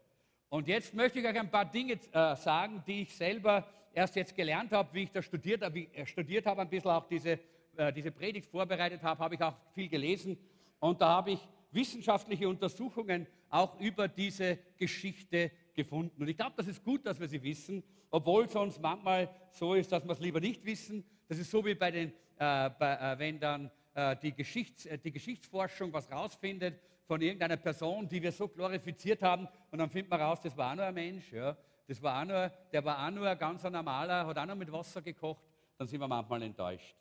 [0.50, 4.34] Und jetzt möchte ich euch ein paar Dinge äh, sagen, die ich selber erst jetzt
[4.34, 7.40] gelernt habe, wie ich das studiert, wie ich äh, studiert habe, ein bisschen auch diese,
[7.76, 10.38] äh, diese Predigt vorbereitet habe, habe ich auch viel gelesen.
[10.80, 11.40] Und da habe ich
[11.72, 16.22] wissenschaftliche Untersuchungen auch über diese Geschichte gefunden.
[16.22, 19.74] Und ich glaube, das ist gut, dass wir sie wissen, obwohl es sonst manchmal so
[19.74, 21.04] ist, dass wir es lieber nicht wissen.
[21.28, 25.12] Das ist so wie bei den, äh, bei, äh, wenn dann äh, die, Geschichts-, die
[25.12, 30.22] Geschichtsforschung was rausfindet von irgendeiner Person, die wir so glorifiziert haben, und dann findet man
[30.22, 31.56] raus, das war auch nur ein Mensch, ja.
[31.88, 34.72] das war auch nur, der war auch nur ein ganz normaler, hat auch nur mit
[34.72, 35.46] Wasser gekocht,
[35.78, 36.96] dann sind wir manchmal enttäuscht.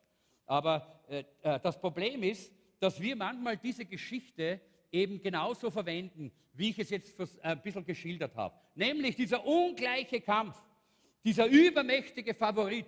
[0.47, 4.61] Aber äh, äh, das Problem ist, dass wir manchmal diese Geschichte
[4.93, 8.55] eben genauso verwenden, wie ich es jetzt äh, ein bisschen geschildert habe.
[8.77, 10.57] Nämlich dieser ungleiche Kampf,
[11.25, 12.87] dieser übermächtige Favorit,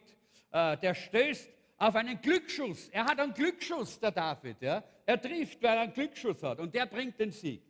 [0.53, 2.89] äh, der stößt auf einen Glücksschuss.
[2.89, 4.61] Er hat einen Glücksschuss, der David.
[4.61, 4.83] Ja?
[5.07, 7.63] Er trifft, weil er einen Glücksschuss hat und der bringt den Sieg.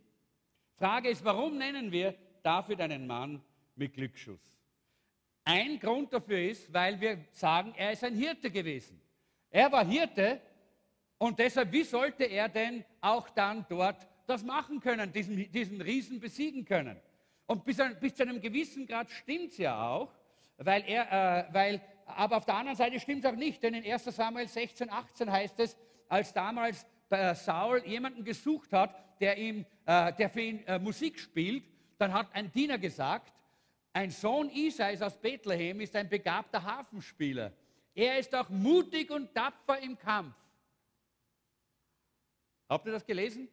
[0.77, 3.43] Frage ist, warum nennen wir David einen Mann
[3.77, 4.41] mit Glücksschuss?
[5.45, 9.01] Ein Grund dafür ist, weil wir sagen, er ist ein Hirte gewesen.
[9.51, 10.41] Er war Hirte
[11.19, 16.21] und deshalb, wie sollte er denn auch dann dort das machen können, diesen, diesen Riesen
[16.21, 17.01] besiegen können?
[17.47, 20.13] Und bis, bis zu einem gewissen Grad stimmt es ja auch,
[20.59, 21.81] weil er, äh, weil,
[22.17, 25.31] aber auf der anderen Seite stimmt es auch nicht, denn in 1 Samuel 16, 18
[25.31, 25.77] heißt es,
[26.09, 31.19] als damals äh, Saul jemanden gesucht hat, der, ihm, äh, der für ihn äh, Musik
[31.19, 31.65] spielt,
[31.99, 33.33] dann hat ein Diener gesagt,
[33.93, 37.53] ein Sohn Isais aus Bethlehem ist ein begabter Hafenspieler.
[37.95, 40.37] Er ist auch mutig und tapfer im Kampf.
[42.69, 43.49] Habt ihr das gelesen?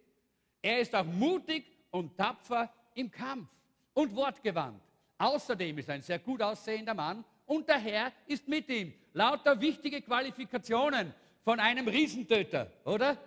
[0.62, 3.50] Er ist auch mutig und tapfer im Kampf
[3.94, 4.82] und wortgewandt.
[5.18, 8.94] Außerdem ist er ein sehr gut aussehender Mann und der Herr ist mit ihm.
[9.14, 13.18] Lauter wichtige Qualifikationen von einem Riesentöter, oder?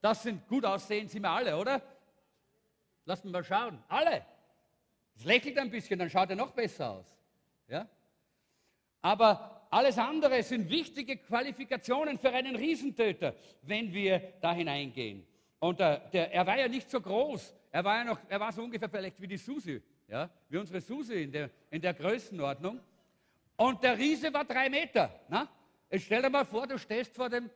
[0.00, 1.82] Das sind gut aussehen, sind wir alle, oder?
[3.04, 3.78] Lass mal schauen.
[3.88, 4.24] Alle.
[5.16, 7.16] Es lächelt ein bisschen, dann schaut er noch besser aus.
[7.68, 7.88] Ja?
[9.02, 15.26] Aber alles andere sind wichtige Qualifikationen für einen Riesentöter, wenn wir da hineingehen.
[15.58, 17.54] Und der, äh, der, er war ja nicht so groß.
[17.70, 20.30] Er war ja noch, er war so ungefähr vielleicht wie die Susi, ja?
[20.48, 22.80] wie unsere Susi in der, in der Größenordnung.
[23.56, 25.20] Und der Riese war drei Meter.
[25.28, 25.48] Na?
[25.90, 27.50] Jetzt stell dir mal vor, du stehst vor dem,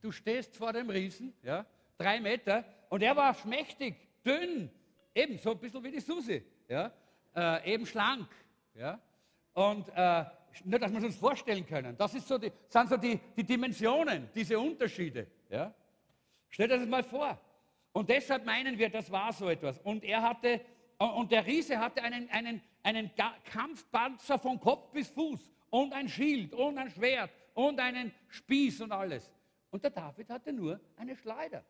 [0.00, 1.66] du stehst vor dem Riesen, ja?
[1.98, 4.70] drei Meter, und er war schmächtig, dünn,
[5.14, 6.92] eben so ein bisschen wie die Susi ja,
[7.34, 8.28] äh, eben schlank.
[8.74, 9.00] Ja?
[9.54, 10.24] Und äh,
[10.64, 11.96] nur, dass wir es uns vorstellen können.
[11.96, 15.26] Das so die, sind so die, die Dimensionen, diese Unterschiede.
[15.48, 15.72] Ja?
[16.48, 17.38] Stellt euch das mal vor.
[17.92, 19.78] Und deshalb meinen wir, das war so etwas.
[19.80, 20.60] Und er hatte,
[20.98, 23.10] und der Riese hatte einen, einen, einen
[23.44, 25.40] Kampfpanzer von Kopf bis Fuß
[25.70, 29.30] und ein Schild und ein Schwert und einen Spieß und alles.
[29.70, 31.64] Und der David hatte nur eine Schleuder.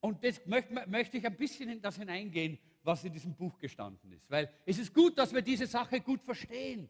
[0.00, 4.30] Und das möchte, ich ein bisschen in das hineingehen, was in diesem Buch gestanden ist.
[4.30, 6.88] Weil es ist gut, dass wir diese Sache gut verstehen.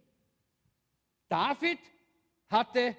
[1.29, 1.79] David
[2.49, 2.97] hatte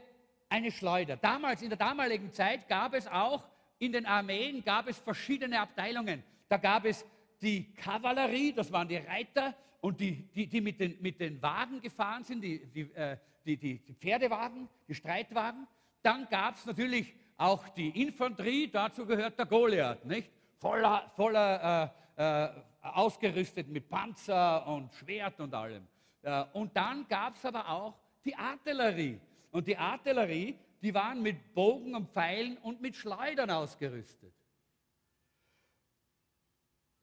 [0.47, 1.17] eine Schleuder.
[1.17, 3.43] Damals, in der damaligen Zeit, gab es auch
[3.79, 6.23] in den Armeen gab es verschiedene Abteilungen.
[6.47, 7.05] Da gab es
[7.41, 11.81] die Kavallerie, das waren die Reiter und die, die, die mit, den, mit den Wagen
[11.81, 15.67] gefahren sind, die, die, äh, die, die Pferdewagen, die Streitwagen.
[16.01, 20.31] Dann gab es natürlich auch die Infanterie, dazu gehört der Goliath, nicht?
[20.57, 22.49] Voller, voller äh, äh,
[22.81, 25.85] ausgerüstet mit Panzer und Schwert und allem.
[26.21, 29.19] Äh, und dann gab es aber auch die Artillerie.
[29.51, 34.33] Und die Artillerie, die waren mit Bogen und Pfeilen und mit Schleudern ausgerüstet.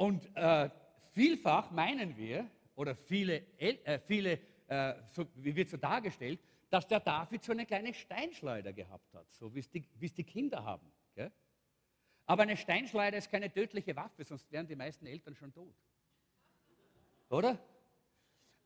[0.03, 0.69] Und äh,
[1.13, 6.99] vielfach meinen wir, oder viele, äh, viele äh, so, wie wird so dargestellt, dass der
[6.99, 10.91] David so eine kleine Steinschleuder gehabt hat, so wie es die, die Kinder haben.
[11.15, 11.31] Gell?
[12.27, 15.77] Aber eine Steinschleuder ist keine tödliche Waffe, sonst wären die meisten Eltern schon tot.
[17.29, 17.57] Oder?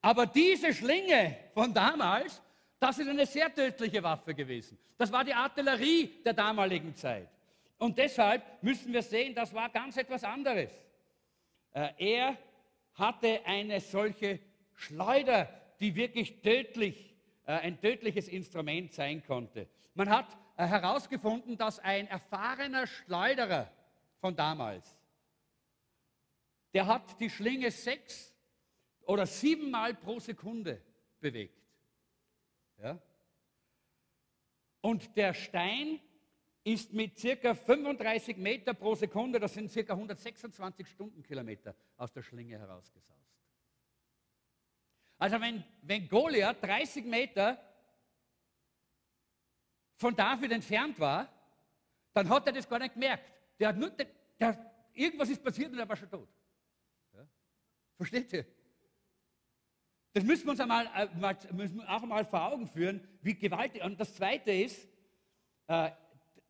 [0.01, 2.41] Aber diese Schlinge von damals,
[2.79, 4.79] das ist eine sehr tödliche Waffe gewesen.
[4.97, 7.29] Das war die Artillerie der damaligen Zeit.
[7.77, 10.71] Und deshalb müssen wir sehen, das war ganz etwas anderes.
[11.77, 12.39] Äh, er
[12.95, 14.41] hatte eine solche
[14.73, 15.47] Schleuder,
[15.79, 19.69] die wirklich tödlich äh, ein tödliches Instrument sein konnte.
[19.93, 23.71] Man hat äh, herausgefunden, dass ein erfahrener Schleuderer
[24.23, 24.97] von damals,
[26.73, 28.35] der hat die Schlinge sechs
[29.03, 30.81] oder siebenmal pro Sekunde
[31.21, 31.63] bewegt.
[32.79, 32.99] Ja?
[34.81, 36.01] Und der Stein
[36.67, 42.59] ist mit circa 35 Meter pro Sekunde, das sind circa 126 Stundenkilometer, aus der Schlinge
[42.59, 43.39] herausgesaust.
[45.17, 47.57] Also wenn, wenn Goliath 30 Meter
[49.95, 51.33] von David entfernt war,
[52.13, 53.33] dann hat er das gar nicht gemerkt.
[53.61, 54.09] Der hat nur, der,
[54.41, 56.29] der, irgendwas ist passiert und er war schon tot.
[57.15, 57.29] Ja?
[57.97, 58.45] Versteht ihr?
[60.15, 61.37] Das müssen wir uns einmal, äh, mal,
[61.87, 63.85] auch einmal vor Augen führen, wie gewaltig.
[63.85, 64.89] Und das Zweite ist,
[65.69, 65.93] äh,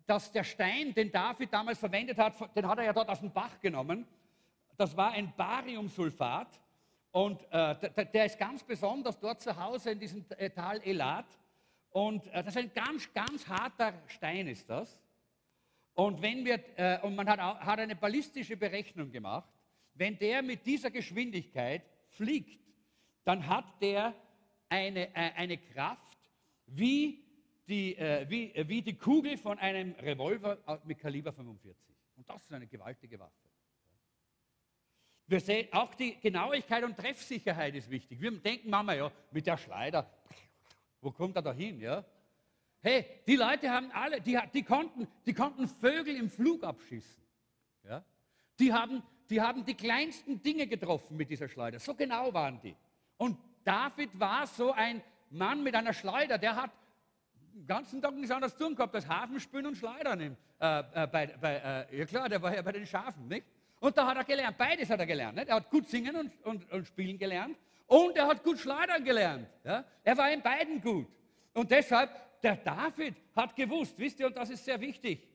[0.06, 3.32] dass der Stein, den David damals verwendet hat, den hat er ja dort aus dem
[3.32, 4.06] Bach genommen.
[4.76, 6.60] Das war ein Bariumsulfat.
[7.10, 11.26] Und äh, der, der, ist ganz besonders dort zu Hause in diesem Tal Elat.
[11.90, 15.00] Und äh, das ist ein ganz, ganz harter Stein ist das.
[15.94, 19.48] Und, wenn wir, äh, und man hat, hat eine ballistische Berechnung gemacht.
[19.94, 22.60] Wenn der mit dieser Geschwindigkeit fliegt,
[23.24, 24.12] dann hat der
[24.68, 26.18] eine, äh, eine Kraft
[26.66, 27.25] wie
[27.68, 31.94] die, äh, wie, wie die Kugel von einem Revolver mit Kaliber 45.
[32.16, 33.33] Und das ist eine gewaltige Waffe.
[35.29, 38.20] Wir sehen, auch die Genauigkeit und Treffsicherheit ist wichtig.
[38.20, 40.09] Wir denken Mama, ja, mit der Schleider,
[41.00, 41.81] wo kommt er da hin?
[41.81, 42.05] Ja?
[42.81, 47.22] Hey, die Leute haben alle, die, die, konnten, die konnten Vögel im Flug abschießen.
[47.88, 48.05] Ja?
[48.61, 51.81] Die, haben, die haben die kleinsten Dinge getroffen mit dieser Schleuder.
[51.81, 52.76] So genau waren die.
[53.16, 56.70] Und David war so ein Mann mit einer Schleuder, der hat
[57.56, 60.20] den ganzen Tag nichts anderes tun gehabt als Hafenspülen und Schleudern.
[60.20, 60.28] Äh,
[60.60, 63.46] äh, bei, bei, äh, ja klar, der war ja bei den Schafen, nicht?
[63.80, 65.36] Und da hat er gelernt, beides hat er gelernt.
[65.36, 65.48] Nicht?
[65.48, 69.46] Er hat gut singen und, und, und spielen gelernt Und er hat gut schleudern gelernt.
[69.64, 69.84] Ja?
[70.02, 71.06] Er war in beiden gut.
[71.54, 72.10] Und deshalb,
[72.42, 75.26] der David hat gewusst, wisst ihr, und das ist sehr wichtig,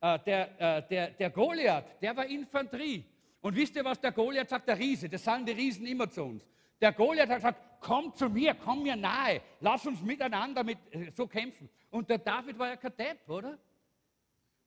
[0.00, 3.04] äh, der, äh, der, der Goliath, der war Infanterie.
[3.40, 4.68] Und wisst ihr, was der Goliath sagt?
[4.68, 6.46] Der Riese, das sagen die Riesen immer zu uns.
[6.80, 11.10] Der Goliath hat gesagt, komm zu mir, komm mir nahe, lass uns miteinander mit, äh,
[11.14, 11.68] so kämpfen.
[11.90, 13.58] Und der David war ja kein Depp, oder?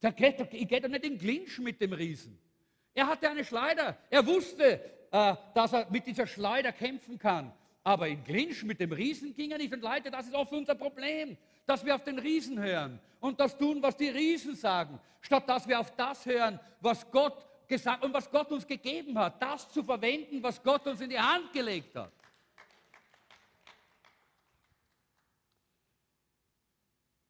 [0.02, 2.38] Der geht, ich gehe doch nicht in Clinch mit dem Riesen.
[2.94, 3.98] Er hatte eine Schleuder.
[4.10, 4.80] Er wusste,
[5.12, 7.52] äh, dass er mit dieser Schleuder kämpfen kann.
[7.84, 9.74] Aber in Clinch mit dem Riesen ging er nicht.
[9.74, 13.58] Und Leute, das ist oft unser Problem, dass wir auf den Riesen hören und das
[13.58, 18.14] tun, was die Riesen sagen, statt dass wir auf das hören, was Gott gesagt und
[18.14, 21.96] was Gott uns gegeben hat, das zu verwenden, was Gott uns in die Hand gelegt
[21.96, 22.12] hat.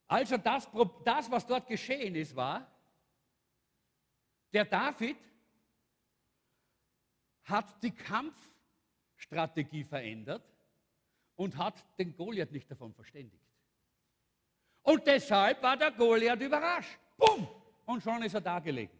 [0.08, 0.70] Also das,
[1.04, 2.66] das, was dort geschehen ist, war,
[4.54, 5.18] der David
[7.44, 10.44] hat die Kampfstrategie verändert
[11.36, 13.44] und hat den Goliath nicht davon verständigt.
[14.84, 17.00] Und deshalb war der Goliath überrascht.
[17.18, 17.48] Bumm!
[17.86, 18.98] Und schon ist er da gelegen.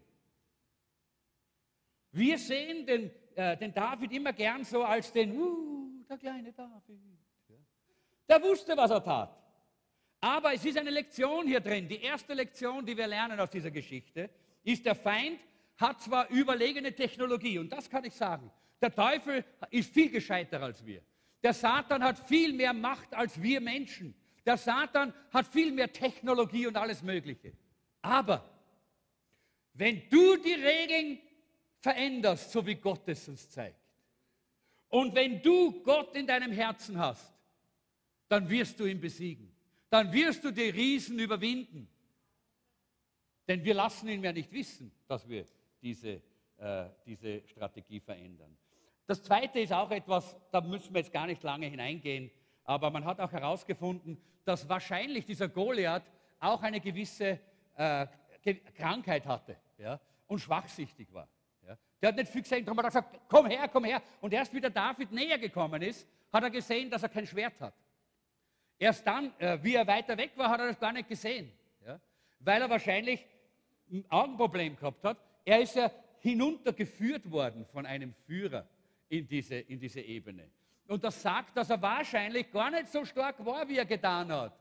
[2.12, 7.00] Wir sehen den, äh, den David immer gern so als den, uh, der kleine David.
[8.28, 9.47] Der wusste, was er tat.
[10.20, 11.88] Aber es ist eine Lektion hier drin.
[11.88, 14.30] Die erste Lektion, die wir lernen aus dieser Geschichte,
[14.64, 15.40] ist, der Feind
[15.78, 18.52] hat zwar überlegene Technologie, und das kann ich sagen.
[18.82, 21.02] Der Teufel ist viel gescheiter als wir.
[21.44, 24.16] Der Satan hat viel mehr Macht als wir Menschen.
[24.46, 27.54] Der Satan hat viel mehr Technologie und alles Mögliche.
[28.02, 28.44] Aber
[29.74, 31.20] wenn du die Regeln
[31.80, 33.78] veränderst, so wie Gott es uns zeigt,
[34.90, 37.34] und wenn du Gott in deinem Herzen hast,
[38.30, 39.57] dann wirst du ihn besiegen
[39.90, 41.88] dann wirst du die Riesen überwinden.
[43.48, 45.46] Denn wir lassen ihn ja nicht wissen, dass wir
[45.82, 46.22] diese,
[46.58, 48.58] äh, diese Strategie verändern.
[49.06, 52.30] Das Zweite ist auch etwas, da müssen wir jetzt gar nicht lange hineingehen,
[52.66, 56.04] aber man hat auch herausgefunden, dass wahrscheinlich dieser Goliath
[56.40, 57.40] auch eine gewisse
[57.76, 58.08] äh,
[58.76, 61.30] Krankheit hatte ja, und schwachsichtig war.
[61.66, 61.78] Ja.
[62.02, 64.02] Der hat nicht viel gesehen, darum hat er gesagt, komm her, komm her.
[64.20, 67.60] Und erst wie der David näher gekommen ist, hat er gesehen, dass er kein Schwert
[67.62, 67.74] hat.
[68.80, 71.52] Erst dann, äh, wie er weiter weg war, hat er das gar nicht gesehen.
[71.86, 72.00] Ja?
[72.40, 73.26] Weil er wahrscheinlich
[73.92, 75.18] ein Augenproblem gehabt hat.
[75.46, 78.68] Er ist ja hinuntergeführt worden von einem Führer
[79.10, 80.50] in diese, in diese Ebene.
[80.88, 84.58] Und das sagt, dass er wahrscheinlich gar nicht so stark war, wie er getan hat.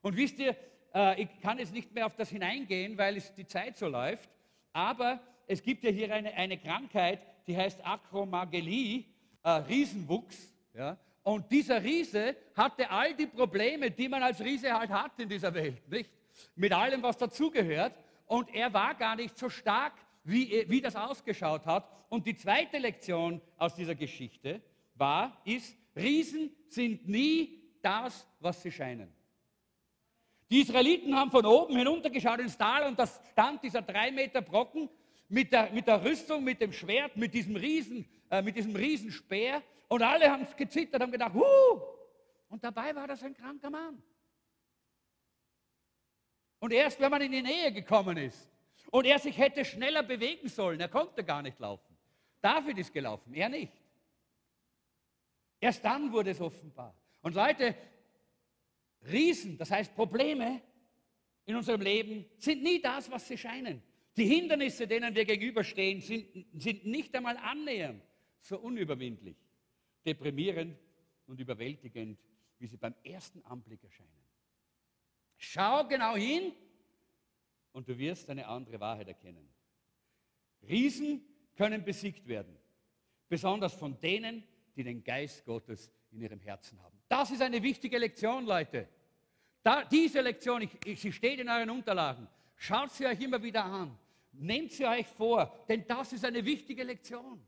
[0.00, 0.56] Und wisst ihr,
[0.94, 4.30] äh, ich kann jetzt nicht mehr auf das hineingehen, weil es die Zeit so läuft,
[4.72, 9.04] aber es gibt ja hier eine, eine Krankheit, die heißt Akromagelie,
[9.42, 10.54] äh, Riesenwuchs.
[10.74, 10.96] Ja?
[11.28, 15.52] Und dieser Riese hatte all die Probleme, die man als Riese halt hat in dieser
[15.52, 16.10] Welt, nicht?
[16.56, 17.92] Mit allem, was dazugehört.
[18.24, 19.92] Und er war gar nicht so stark,
[20.24, 21.86] wie, wie das ausgeschaut hat.
[22.08, 24.62] Und die zweite Lektion aus dieser Geschichte
[24.94, 29.12] war, ist, Riesen sind nie das, was sie scheinen.
[30.48, 34.88] Die Israeliten haben von oben hinuntergeschaut ins Tal und da stand dieser drei Meter Brocken
[35.28, 39.62] mit der, mit der Rüstung, mit dem Schwert, mit diesem Riesen, äh, mit diesem Riesenspeer
[39.88, 41.80] und alle haben gezittert, haben gedacht, Huh!
[42.48, 44.02] und dabei war das ein kranker Mann.
[46.60, 48.50] Und erst wenn man in die Nähe gekommen ist
[48.90, 51.96] und er sich hätte schneller bewegen sollen, er konnte gar nicht laufen.
[52.40, 53.72] David ist gelaufen, er nicht.
[55.60, 56.94] Erst dann wurde es offenbar.
[57.22, 57.74] Und Leute,
[59.02, 60.60] Riesen, das heißt Probleme
[61.46, 63.82] in unserem Leben, sind nie das, was sie scheinen.
[64.16, 68.02] Die Hindernisse, denen wir gegenüberstehen, sind, sind nicht einmal annähernd
[68.40, 69.36] so unüberwindlich
[70.04, 70.78] deprimierend
[71.26, 72.18] und überwältigend,
[72.58, 74.08] wie sie beim ersten Anblick erscheinen.
[75.36, 76.52] Schau genau hin
[77.72, 79.48] und du wirst eine andere Wahrheit erkennen.
[80.62, 81.22] Riesen
[81.54, 82.56] können besiegt werden,
[83.28, 84.42] besonders von denen,
[84.74, 86.98] die den Geist Gottes in ihrem Herzen haben.
[87.08, 88.88] Das ist eine wichtige Lektion, Leute.
[89.62, 92.26] Da, diese Lektion, ich, ich, sie steht in euren Unterlagen.
[92.56, 93.96] Schaut sie euch immer wieder an.
[94.32, 97.40] Nehmt sie euch vor, denn das ist eine wichtige Lektion.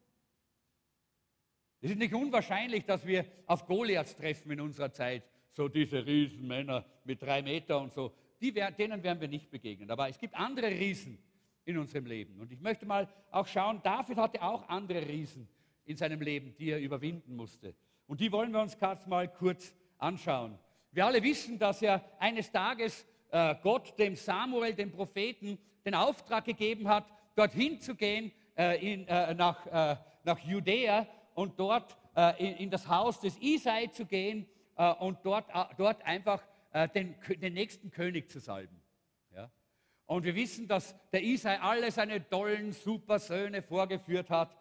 [1.81, 5.23] Es ist nicht unwahrscheinlich, dass wir auf Goliaths treffen in unserer Zeit,
[5.53, 8.13] so diese Riesenmänner mit drei Meter und so.
[8.41, 9.91] Die, denen werden wir nicht begegnen.
[9.91, 11.19] Aber es gibt andere Riesen
[11.65, 12.39] in unserem Leben.
[12.41, 15.49] Und ich möchte mal auch schauen, David hatte auch andere Riesen
[15.85, 17.75] in seinem Leben, die er überwinden musste.
[18.07, 20.59] Und die wollen wir uns gerade mal kurz anschauen.
[20.93, 26.45] Wir alle wissen, dass er eines Tages äh, Gott dem Samuel, dem Propheten, den Auftrag
[26.45, 27.07] gegeben hat,
[27.37, 31.07] dorthin zu gehen äh, in, äh, nach, äh, nach Judäa
[31.41, 35.65] und dort äh, in, in, das Haus des Isai zu gehen äh, und dort, äh,
[35.79, 36.43] dort einfach
[36.95, 38.81] den, den, nächsten König zu salben.
[40.07, 44.57] Und wir wissen, dass der Isai alle seine tollen, super Söhne vorgeführt hat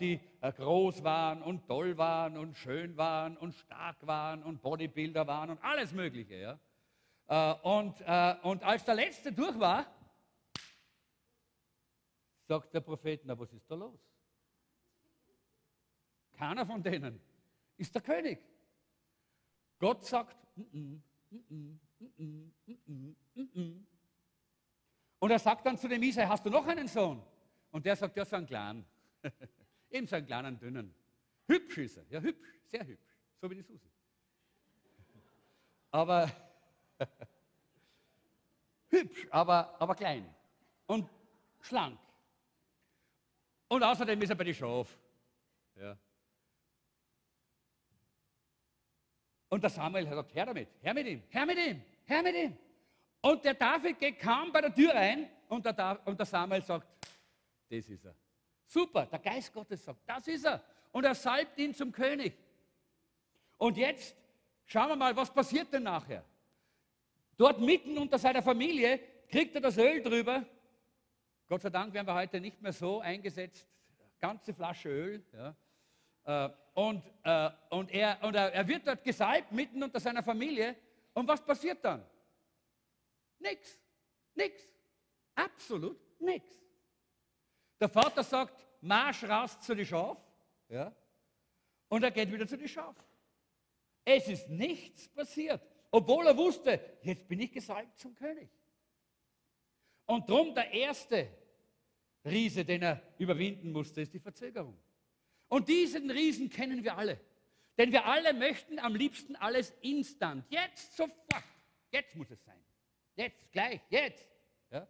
[0.00, 5.50] die groß waren und toll waren und schön waren und stark waren und Bodybuilder waren
[5.50, 6.58] und alles Mögliche.
[7.62, 8.00] Und,
[8.42, 9.86] und als der Letzte durch war,
[12.48, 14.13] sagt der Prophet, na was ist da los?
[16.36, 17.20] Keiner von denen
[17.76, 18.40] ist der König.
[19.78, 21.00] Gott sagt, mm
[21.32, 21.78] -mm,
[22.18, 23.84] mm
[25.18, 27.22] und er sagt dann zu dem Isai, hast du noch einen Sohn?
[27.70, 28.84] Und der sagt, ja, so einen kleinen.
[29.90, 30.94] Eben so einen kleinen, dünnen.
[31.46, 33.88] Hübsch ist er, ja, hübsch, sehr hübsch, so wie die Susi.
[35.90, 36.30] Aber
[38.90, 40.34] hübsch, aber, aber klein
[40.86, 41.08] und
[41.60, 41.98] schlank.
[43.68, 44.98] Und außerdem ist er bei den Schaf.
[45.76, 45.96] Ja.
[49.54, 52.34] Und der Samuel hat gesagt, her damit, her mit ihm, her mit ihm, her mit
[52.34, 52.56] ihm.
[53.20, 56.88] Und der David geht kaum bei der Tür rein und der, und der Samuel sagt,
[57.70, 58.16] das ist er.
[58.66, 60.60] Super, der Geist Gottes sagt, das ist er.
[60.90, 62.36] Und er salbt ihn zum König.
[63.56, 64.16] Und jetzt
[64.66, 66.24] schauen wir mal, was passiert denn nachher?
[67.36, 68.98] Dort mitten unter seiner Familie
[69.28, 70.44] kriegt er das Öl drüber.
[71.46, 73.68] Gott sei Dank werden wir heute nicht mehr so eingesetzt.
[74.18, 75.24] Ganze Flasche Öl.
[75.32, 75.54] Ja.
[76.24, 80.76] Äh, und, äh, und, er, und er, er wird dort gesalbt, mitten unter seiner Familie.
[81.12, 82.04] Und was passiert dann?
[83.38, 83.78] Nix.
[84.34, 84.62] Nix.
[85.34, 86.56] Absolut nichts.
[87.80, 90.18] Der Vater sagt, Marsch raus zu den Schaf.
[90.68, 90.94] Ja?
[91.88, 92.96] Und er geht wieder zu den Schaf.
[94.04, 98.50] Es ist nichts passiert, obwohl er wusste, jetzt bin ich gesalbt zum König.
[100.06, 101.28] Und drum der erste
[102.24, 104.78] Riese, den er überwinden musste, ist die Verzögerung.
[105.54, 107.20] Und diesen Riesen kennen wir alle.
[107.78, 110.44] Denn wir alle möchten am liebsten alles instant.
[110.48, 111.44] Jetzt, sofort.
[111.92, 112.58] Jetzt muss es sein.
[113.14, 114.26] Jetzt, gleich, jetzt.
[114.72, 114.88] Ja?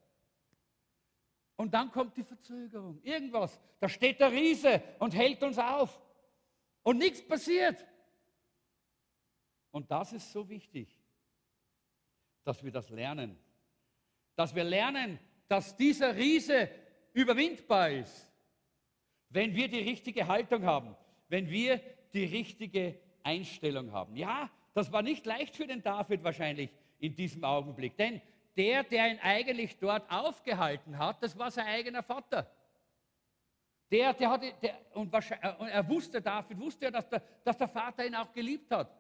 [1.57, 2.99] Und dann kommt die Verzögerung.
[3.03, 3.61] Irgendwas.
[3.79, 6.01] Da steht der Riese und hält uns auf.
[6.83, 7.87] Und nichts passiert.
[9.71, 10.89] Und das ist so wichtig,
[12.43, 13.39] dass wir das lernen.
[14.35, 16.71] Dass wir lernen, dass dieser Riese
[17.13, 18.34] überwindbar ist
[19.35, 20.95] wenn wir die richtige Haltung haben,
[21.29, 21.81] wenn wir
[22.13, 24.17] die richtige Einstellung haben.
[24.17, 26.71] Ja, das war nicht leicht für den David wahrscheinlich
[27.01, 28.23] in diesem Augenblick, denn
[28.57, 32.49] der, der ihn eigentlich dort aufgehalten hat, das war sein eigener Vater.
[33.91, 37.69] Der, der hatte, der, und, und er wusste, David wusste ja, dass der, dass der
[37.69, 38.97] Vater ihn auch geliebt hat.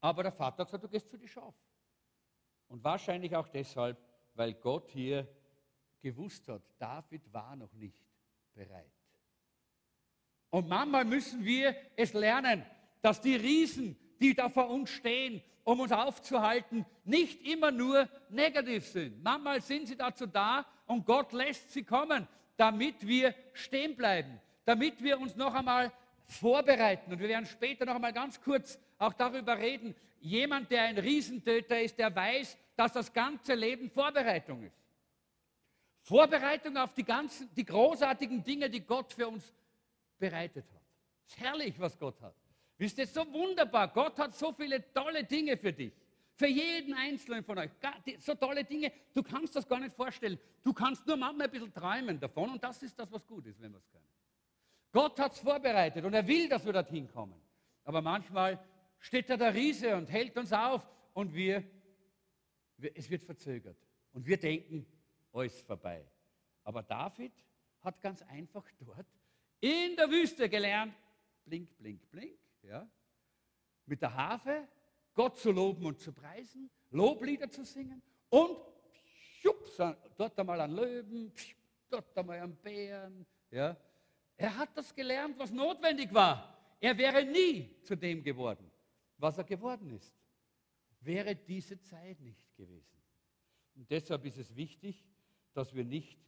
[0.00, 1.54] Aber der Vater hat gesagt, du gehst zu die Schaf.
[2.68, 3.98] Und wahrscheinlich auch deshalb,
[4.32, 5.28] weil Gott hier
[6.00, 8.00] gewusst hat, David war noch nicht
[8.54, 9.01] bereit.
[10.52, 12.62] Und manchmal müssen wir es lernen,
[13.00, 18.86] dass die Riesen, die da vor uns stehen, um uns aufzuhalten, nicht immer nur negativ
[18.86, 19.22] sind.
[19.22, 22.28] Manchmal sind sie dazu da und Gott lässt sie kommen,
[22.58, 25.90] damit wir stehen bleiben, damit wir uns noch einmal
[26.26, 27.10] vorbereiten.
[27.10, 29.94] Und wir werden später noch einmal ganz kurz auch darüber reden.
[30.20, 34.76] Jemand, der ein Riesentöter ist, der weiß, dass das ganze Leben Vorbereitung ist.
[36.02, 39.50] Vorbereitung auf die ganzen, die großartigen Dinge, die Gott für uns
[40.22, 40.82] bereitet hat.
[41.26, 42.36] Es ist herrlich, was Gott hat.
[42.78, 43.88] Wisst ihr, so wunderbar.
[43.92, 45.92] Gott hat so viele tolle Dinge für dich.
[46.34, 47.70] Für jeden Einzelnen von euch.
[48.18, 50.38] So tolle Dinge, du kannst das gar nicht vorstellen.
[50.62, 53.60] Du kannst nur manchmal ein bisschen träumen davon und das ist das, was gut ist,
[53.60, 54.06] wenn wir es können.
[54.92, 57.40] Gott hat es vorbereitet und er will, dass wir dorthin kommen.
[57.84, 58.64] Aber manchmal
[59.00, 61.64] steht da der Riese und hält uns auf und wir,
[62.94, 63.76] es wird verzögert.
[64.12, 64.86] Und wir denken,
[65.32, 66.06] alles vorbei.
[66.62, 67.32] Aber David
[67.80, 69.06] hat ganz einfach dort
[69.62, 70.92] in der Wüste gelernt,
[71.44, 72.88] blink, blink, blink, ja,
[73.86, 74.68] mit der Harfe
[75.14, 78.58] Gott zu loben und zu preisen, Loblieder zu singen und
[79.40, 79.76] schups,
[80.16, 81.32] dort einmal an Löwen,
[81.88, 83.24] dort einmal an Bären.
[83.50, 83.76] Ja.
[84.36, 86.76] Er hat das gelernt, was notwendig war.
[86.80, 88.68] Er wäre nie zu dem geworden,
[89.16, 90.12] was er geworden ist.
[91.00, 93.00] Wäre diese Zeit nicht gewesen.
[93.76, 95.04] Und deshalb ist es wichtig,
[95.54, 96.18] dass wir nicht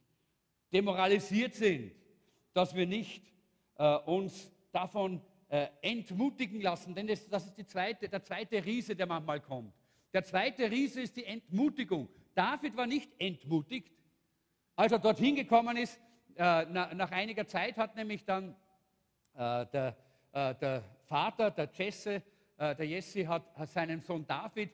[0.71, 1.91] demoralisiert sind,
[2.55, 3.21] dass wir nicht
[3.77, 9.05] äh, uns davon äh, entmutigen lassen, denn das, das ist zweite, der zweite Riese, der
[9.05, 9.73] manchmal kommt.
[10.13, 12.07] Der zweite Riese ist die Entmutigung.
[12.33, 13.91] David war nicht entmutigt,
[14.77, 15.99] als er dorthin gekommen ist.
[16.35, 18.55] Äh, na, nach einiger Zeit hat nämlich dann
[19.33, 19.97] äh, der,
[20.31, 22.23] äh, der, Vater, der Jesse,
[22.57, 24.71] äh, der Jesse hat, hat, seinem Sohn David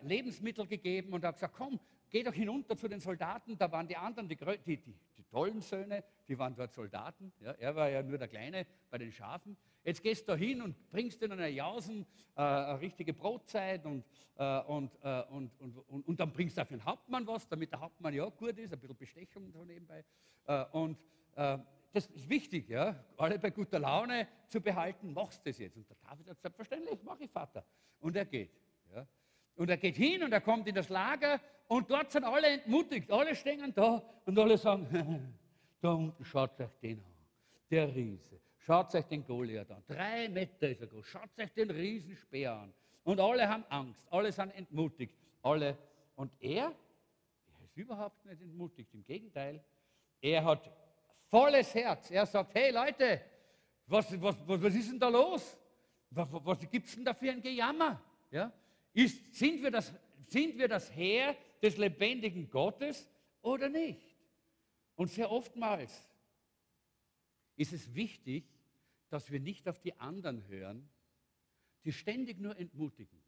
[0.00, 3.58] Lebensmittel gegeben und hat gesagt, komm, geh doch hinunter zu den Soldaten.
[3.58, 4.94] Da waren die anderen, die, die, die,
[5.30, 7.32] tollen Söhne, die waren dort Soldaten.
[7.40, 9.56] Ja, er war ja nur der Kleine bei den Schafen.
[9.84, 12.06] Jetzt gehst du hin und bringst ihnen eine Jausen,
[12.36, 14.04] äh, eine richtige Brotzeit und,
[14.36, 17.80] äh, und, äh, und, und, und, dann bringst du auf den Hauptmann was, damit der
[17.80, 20.04] Hauptmann ja gut ist, ein bisschen Bestechung so nebenbei.
[20.46, 20.98] Äh, und
[21.36, 21.58] äh,
[21.92, 25.76] das ist wichtig, ja, alle bei guter Laune zu behalten, machst du das jetzt.
[25.76, 27.64] Und der David sagt, selbstverständlich, mach ich, Vater.
[28.00, 28.52] Und er geht.
[28.94, 29.06] Ja.
[29.58, 33.10] Und er geht hin und er kommt in das Lager und dort sind alle entmutigt.
[33.10, 35.34] Alle stehen da und alle sagen,
[35.80, 37.12] da unten schaut euch den an,
[37.68, 38.40] der Riese.
[38.58, 39.82] Schaut euch den Goliath an.
[39.88, 41.04] Drei Meter ist er groß.
[41.06, 42.72] Schaut euch den Riesenspeer an.
[43.02, 45.12] Und alle haben Angst, alle sind entmutigt.
[45.42, 45.76] Alle.
[46.14, 48.94] Und er, er ist überhaupt nicht entmutigt.
[48.94, 49.60] Im Gegenteil,
[50.20, 50.70] er hat
[51.26, 52.12] volles Herz.
[52.12, 53.22] Er sagt, hey Leute,
[53.88, 55.58] was, was, was, was ist denn da los?
[56.10, 58.00] Was, was gibt es denn da für ein Gejammer?
[58.30, 58.52] Ja?
[58.92, 59.92] Ist, sind, wir das,
[60.28, 63.08] sind wir das Heer des lebendigen Gottes
[63.42, 64.16] oder nicht?
[64.96, 66.08] Und sehr oftmals
[67.56, 68.44] ist es wichtig,
[69.08, 70.88] dass wir nicht auf die anderen hören,
[71.84, 73.22] die ständig nur entmutigen,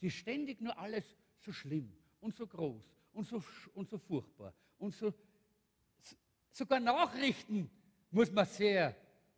[0.00, 1.04] die ständig nur alles
[1.38, 3.42] so schlimm und so groß und so,
[3.74, 5.12] und so furchtbar und so
[6.54, 7.70] sogar Nachrichten
[8.10, 8.96] muss man sehr,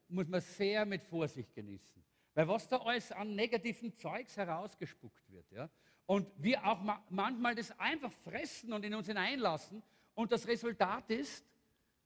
[0.08, 2.04] muss man sehr mit Vorsicht genießen.
[2.36, 5.50] Weil was da alles an negativen Zeugs herausgespuckt wird.
[5.52, 5.70] Ja?
[6.04, 9.82] Und wir auch ma manchmal das einfach fressen und in uns hineinlassen.
[10.14, 11.46] Und das Resultat ist,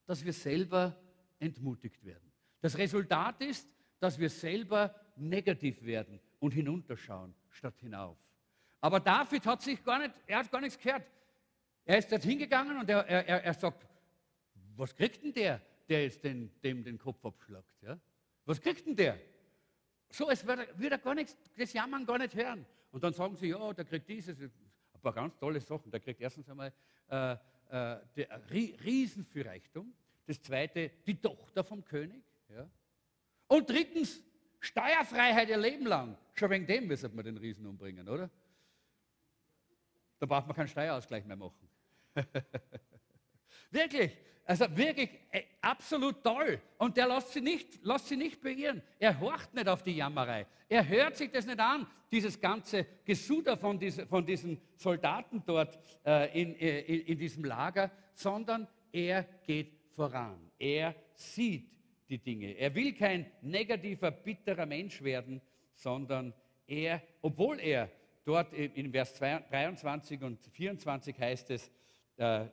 [0.07, 0.97] dass wir selber
[1.41, 2.31] entmutigt werden.
[2.61, 3.68] Das Resultat ist,
[3.99, 8.16] dass wir selber negativ werden und hinunterschauen statt hinauf.
[8.81, 11.11] Aber David hat sich gar nicht, er hat gar nichts gehört.
[11.85, 13.85] Er ist dort hingegangen und er, er, er sagt,
[14.76, 17.83] was kriegt denn der, der jetzt den, dem den Kopf abschlagt?
[17.83, 17.99] Ja?
[18.45, 19.18] Was kriegt denn der?
[20.11, 22.67] So, es wird, wird er gar nichts, das Jammern gar nicht hören.
[22.91, 24.51] Und dann sagen sie, ja, der kriegt dieses, ein
[25.01, 25.91] paar ganz tolle Sachen.
[25.91, 26.73] Der kriegt erstens einmal
[27.09, 27.37] äh,
[27.69, 28.35] äh,
[28.83, 29.93] Riesen für Reichtum.
[30.27, 32.23] Das zweite, die Tochter vom König.
[32.49, 32.69] Ja?
[33.47, 34.21] Und drittens,
[34.59, 36.17] Steuerfreiheit ihr Leben lang.
[36.35, 38.29] Schon wegen dem müssen wir den Riesen umbringen, oder?
[40.19, 41.69] Da braucht man keinen Steuerausgleich mehr machen.
[43.71, 44.16] Wirklich.
[44.45, 46.61] Also wirklich äh, absolut toll.
[46.79, 48.83] Und der lässt sie, nicht, lässt sie nicht beirren.
[48.99, 50.45] Er horcht nicht auf die Jammerei.
[50.68, 55.79] Er hört sich das nicht an, dieses ganze Gesuder von, diese, von diesen Soldaten dort
[56.05, 60.51] äh, in, äh, in, diesem Lager, sondern er geht voran.
[60.59, 61.71] Er sieht
[62.09, 62.53] die Dinge.
[62.53, 65.41] Er will kein negativer, bitterer Mensch werden,
[65.75, 66.35] sondern
[66.66, 67.89] er, obwohl er
[68.25, 71.71] dort in Vers 23 und 24 heißt es,
[72.21, 72.53] er,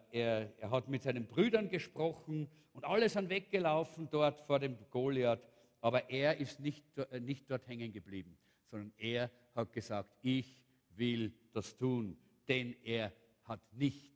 [0.60, 5.42] er, hat mit seinen Brüdern gesprochen und alle sind weggelaufen dort vor dem Goliath,
[5.82, 8.38] aber er ist nicht, äh, nicht dort hängen geblieben,
[8.72, 10.64] sondern er hat gesagt, ich
[10.96, 13.12] will das tun, denn er
[13.44, 14.14] hat nicht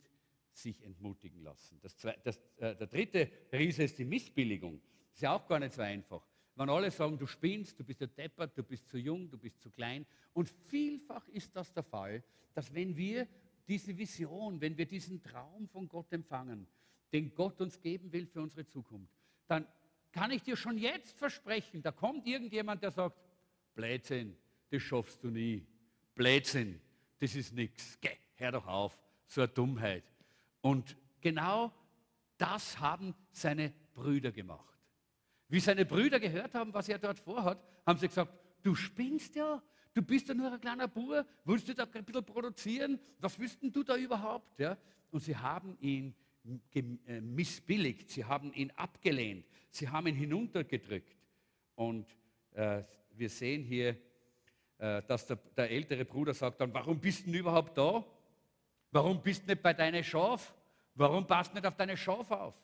[0.54, 1.80] sich entmutigen lassen.
[1.82, 4.82] Das, das, äh, der dritte Riese ist die Missbilligung.
[5.10, 6.26] Das ist ja auch gar nicht so einfach.
[6.56, 9.62] Wenn alle sagen, du spinnst, du bist ja deppert, du bist zu jung, du bist
[9.62, 10.06] zu klein.
[10.34, 12.24] Und vielfach ist das der Fall,
[12.54, 13.28] dass wenn wir
[13.68, 16.68] diese Vision, wenn wir diesen Traum von Gott empfangen,
[17.12, 19.14] den Gott uns geben will für unsere Zukunft,
[19.48, 19.68] dann
[20.12, 23.18] kann ich dir schon jetzt versprechen, da kommt irgendjemand, der sagt,
[23.74, 24.36] Blödsinn,
[24.70, 25.66] das schaffst du nie.
[26.16, 26.80] Blödsinn,
[27.20, 27.98] das ist nichts.
[28.02, 28.98] Geh, hör doch auf,
[29.28, 30.04] so eine Dummheit.
[30.62, 31.74] Und genau
[32.38, 34.78] das haben seine Brüder gemacht.
[35.48, 38.34] Wie seine Brüder gehört haben, was er dort vorhat, haben sie gesagt,
[38.64, 39.62] du spinnst ja,
[39.94, 43.00] Du bist ja nur ein kleiner Bub, willst du da ein bisschen produzieren?
[43.20, 44.58] Was willst du da überhaupt?
[44.60, 44.78] Ja?
[45.10, 46.16] Und sie haben ihn
[46.74, 51.18] äh, missbilligt, sie haben ihn abgelehnt, sie haben ihn hinuntergedrückt.
[51.76, 52.08] Und
[52.54, 53.98] äh, wir sehen hier,
[54.78, 58.06] äh, dass der, der, ältere Bruder sagt dann, warum bist du überhaupt da?
[58.92, 60.54] Warum bist du nicht bei deinen Schaf?
[60.96, 62.56] Warum passt du nicht auf deine Schaf auf?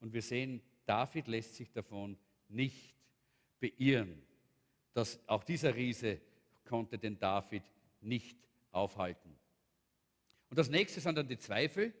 [0.00, 2.18] Und wir sehen, David lässt sich davon
[2.48, 2.94] nicht
[3.60, 4.27] beirren
[4.92, 6.20] dass auch dieser Riese
[6.64, 7.62] konnte den David
[8.00, 8.36] nicht
[8.72, 9.36] aufhalten.
[10.50, 11.92] Und das nächste sind dann die Zweifel.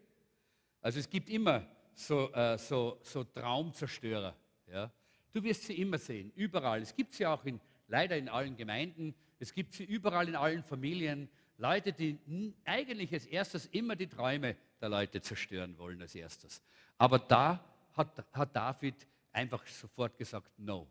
[0.80, 4.34] Also es gibt immer so, äh, so, so Traumzerstörer.
[4.66, 4.90] Ja?
[5.32, 6.82] Du wirst sie immer sehen, überall.
[6.82, 9.14] Es gibt sie auch in, leider in allen Gemeinden.
[9.38, 11.28] Es gibt sie überall in allen Familien.
[11.58, 12.18] Leute, die
[12.64, 16.62] eigentlich als erstes immer die Träume der Leute zerstören wollen als erstes.
[16.96, 17.64] Aber da
[17.94, 18.94] hat, hat David
[19.32, 20.86] einfach sofort gesagt, no.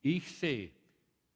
[0.00, 0.70] Ich sehe,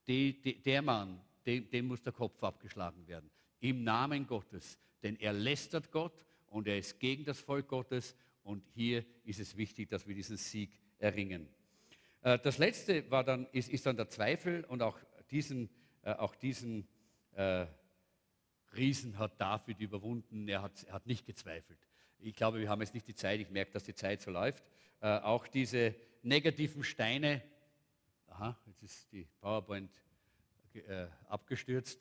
[0.06, 3.30] die, die, der Mann, dem, dem muss der Kopf abgeschlagen werden.
[3.60, 4.78] Im Namen Gottes.
[5.02, 8.16] Denn er lästert Gott und er ist gegen das Volk Gottes.
[8.42, 11.48] Und hier ist es wichtig, dass wir diesen Sieg erringen.
[12.22, 14.98] Äh, das letzte war dann, ist, ist dann der Zweifel und auch
[15.30, 15.70] diesen,
[16.02, 16.86] äh, auch diesen
[17.32, 17.66] äh,
[18.76, 20.48] Riesen hat David überwunden.
[20.48, 21.78] Er hat, er hat nicht gezweifelt.
[22.18, 23.40] Ich glaube, wir haben jetzt nicht die Zeit.
[23.40, 24.64] Ich merke, dass die Zeit so läuft.
[25.00, 27.42] Auch diese negativen Steine,
[28.38, 29.90] Aha, jetzt ist die PowerPoint
[30.74, 31.98] äh, abgestürzt.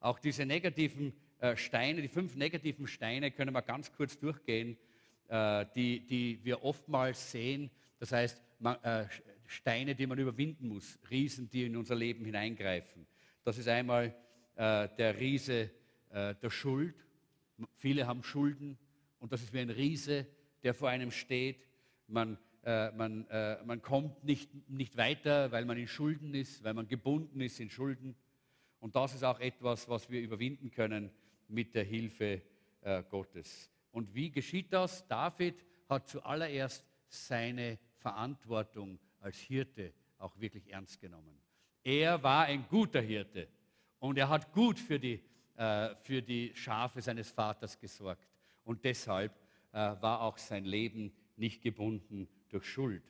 [0.00, 4.78] Auch diese negativen äh, Steine, die fünf negativen Steine können wir ganz kurz durchgehen,
[5.28, 7.70] äh, die, die wir oftmals sehen.
[7.98, 9.06] Das heißt, man, äh,
[9.44, 13.06] Steine, die man überwinden muss, Riesen, die in unser Leben hineingreifen.
[13.44, 14.14] Das ist einmal
[14.54, 15.70] äh, der Riese
[16.08, 16.94] äh, der Schuld.
[17.76, 18.78] Viele haben Schulden
[19.18, 20.26] und das ist wie ein Riese,
[20.62, 21.68] der vor einem steht.
[22.06, 26.74] Man, äh, man, äh, man kommt nicht, nicht weiter, weil man in Schulden ist, weil
[26.74, 28.14] man gebunden ist in Schulden.
[28.80, 31.10] Und das ist auch etwas, was wir überwinden können
[31.48, 32.40] mit der Hilfe
[32.80, 33.70] äh, Gottes.
[33.92, 35.06] Und wie geschieht das?
[35.06, 41.38] David hat zuallererst seine Verantwortung als Hirte auch wirklich ernst genommen.
[41.82, 43.46] Er war ein guter Hirte
[43.98, 45.20] und er hat gut für die,
[45.56, 48.26] äh, für die Schafe seines Vaters gesorgt.
[48.64, 49.32] Und deshalb
[49.72, 53.02] äh, war auch sein Leben nicht gebunden durch Schuld.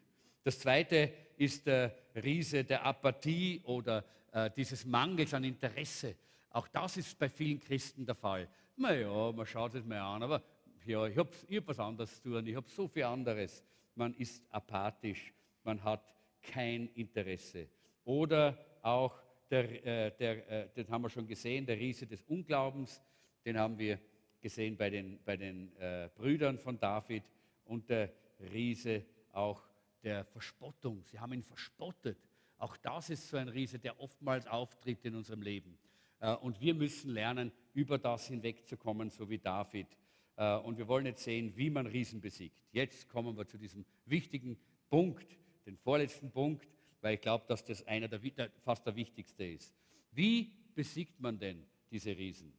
[0.42, 6.16] Das zweite ist der Riese der Apathie oder äh, dieses Mangels an Interesse.
[6.50, 8.48] Auch das ist bei vielen Christen der Fall.
[8.76, 10.42] Naja, man schaut es mal an, aber
[10.86, 13.64] ja, ich habe hab was anderes zu tun, ich habe so viel anderes.
[13.94, 15.32] Man ist apathisch,
[15.62, 17.68] man hat kein Interesse.
[18.04, 19.14] Oder auch,
[19.50, 23.00] der, äh, der, äh, den haben wir schon gesehen, der Riese des Unglaubens,
[23.44, 23.98] den haben wir
[24.40, 27.22] gesehen bei den, bei den äh, Brüdern von David
[27.64, 28.10] und der
[28.52, 29.04] Riese
[29.36, 29.62] auch
[30.02, 31.02] der Verspottung.
[31.04, 32.18] Sie haben ihn verspottet.
[32.58, 35.78] Auch das ist so ein Riese, der oftmals auftritt in unserem Leben.
[36.20, 39.88] Äh, und wir müssen lernen, über das hinwegzukommen, so wie David.
[40.36, 42.56] Äh, und wir wollen jetzt sehen, wie man Riesen besiegt.
[42.72, 44.58] Jetzt kommen wir zu diesem wichtigen
[44.88, 46.68] Punkt, den vorletzten Punkt,
[47.00, 49.74] weil ich glaube, dass das einer der, fast der wichtigste ist.
[50.12, 52.52] Wie besiegt man denn diese Riesen?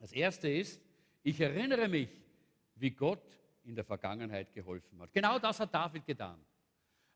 [0.00, 0.80] Das erste ist,
[1.22, 2.08] ich erinnere mich,
[2.76, 5.12] wie Gott in der Vergangenheit geholfen hat.
[5.12, 6.38] Genau das hat David getan.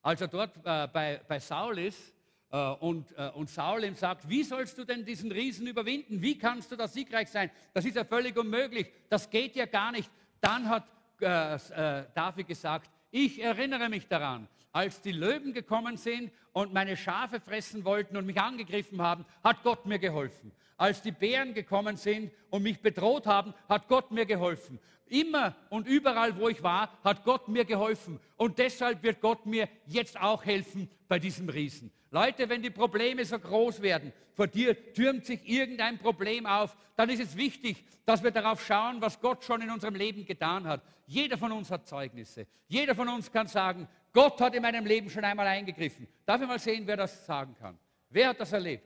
[0.01, 2.13] Als er dort äh, bei, bei Saul ist
[2.51, 6.21] äh, und, äh, und Saul ihm sagt, wie sollst du denn diesen Riesen überwinden?
[6.21, 7.51] Wie kannst du da siegreich sein?
[7.73, 8.91] Das ist ja völlig unmöglich.
[9.09, 10.09] Das geht ja gar nicht.
[10.41, 10.85] Dann hat
[11.21, 16.95] äh, äh, David gesagt, ich erinnere mich daran, als die Löwen gekommen sind und meine
[16.97, 20.51] Schafe fressen wollten und mich angegriffen haben, hat Gott mir geholfen.
[20.77, 24.79] Als die Bären gekommen sind und mich bedroht haben, hat Gott mir geholfen.
[25.07, 28.19] Immer und überall, wo ich war, hat Gott mir geholfen.
[28.37, 31.91] Und deshalb wird Gott mir jetzt auch helfen bei diesem Riesen.
[32.11, 37.09] Leute, wenn die Probleme so groß werden, vor dir türmt sich irgendein Problem auf, dann
[37.09, 40.81] ist es wichtig, dass wir darauf schauen, was Gott schon in unserem Leben getan hat.
[41.05, 42.47] Jeder von uns hat Zeugnisse.
[42.67, 46.07] Jeder von uns kann sagen, Gott hat in meinem Leben schon einmal eingegriffen.
[46.25, 47.77] Darf ich mal sehen, wer das sagen kann?
[48.09, 48.83] Wer hat das erlebt?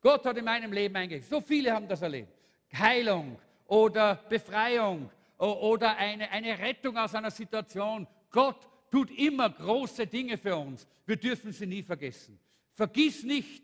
[0.00, 1.28] Gott hat in meinem Leben eingegriffen.
[1.28, 2.32] So viele haben das erlebt.
[2.72, 8.06] Heilung oder Befreiung oder eine, eine Rettung aus einer Situation.
[8.30, 10.86] Gott tut immer große Dinge für uns.
[11.06, 12.38] Wir dürfen sie nie vergessen.
[12.72, 13.62] Vergiss nicht,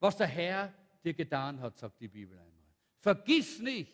[0.00, 0.72] was der Herr
[1.02, 2.52] dir getan hat, sagt die Bibel einmal.
[2.98, 3.92] Vergiss nicht,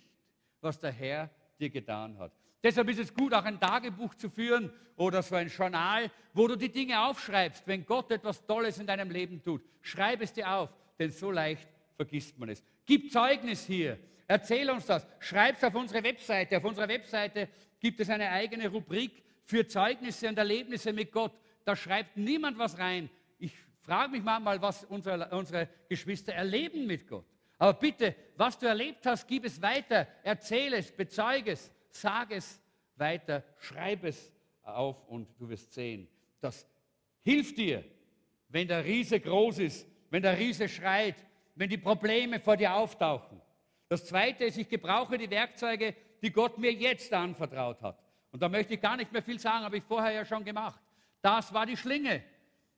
[0.60, 2.32] was der Herr dir getan hat.
[2.62, 6.56] Deshalb ist es gut, auch ein Tagebuch zu führen oder so ein Journal, wo du
[6.56, 7.66] die Dinge aufschreibst.
[7.66, 11.68] Wenn Gott etwas Tolles in deinem Leben tut, schreib es dir auf, denn so leicht
[11.96, 12.62] vergisst man es.
[12.86, 13.98] Gib Zeugnis hier.
[14.28, 15.06] Erzähl uns das.
[15.18, 16.56] Schreib es auf unsere Webseite.
[16.56, 17.48] Auf unserer Webseite
[17.80, 21.32] gibt es eine eigene Rubrik für Zeugnisse und Erlebnisse mit Gott.
[21.64, 23.10] Da schreibt niemand was rein.
[23.38, 23.52] Ich
[23.82, 27.26] frage mich manchmal, was unsere, unsere Geschwister erleben mit Gott.
[27.58, 30.06] Aber bitte, was du erlebt hast, gib es weiter.
[30.22, 32.60] Erzähl es, bezeuge es, sag es
[32.96, 34.32] weiter, schreib es
[34.62, 36.08] auf und du wirst sehen.
[36.40, 36.66] Das
[37.22, 37.84] hilft dir,
[38.48, 41.16] wenn der Riese groß ist, wenn der Riese schreit,
[41.54, 43.40] wenn die Probleme vor dir auftauchen.
[43.88, 47.98] Das Zweite ist, ich gebrauche die Werkzeuge, die Gott mir jetzt anvertraut hat.
[48.30, 50.80] Und da möchte ich gar nicht mehr viel sagen, habe ich vorher ja schon gemacht.
[51.20, 52.22] Das war die Schlinge.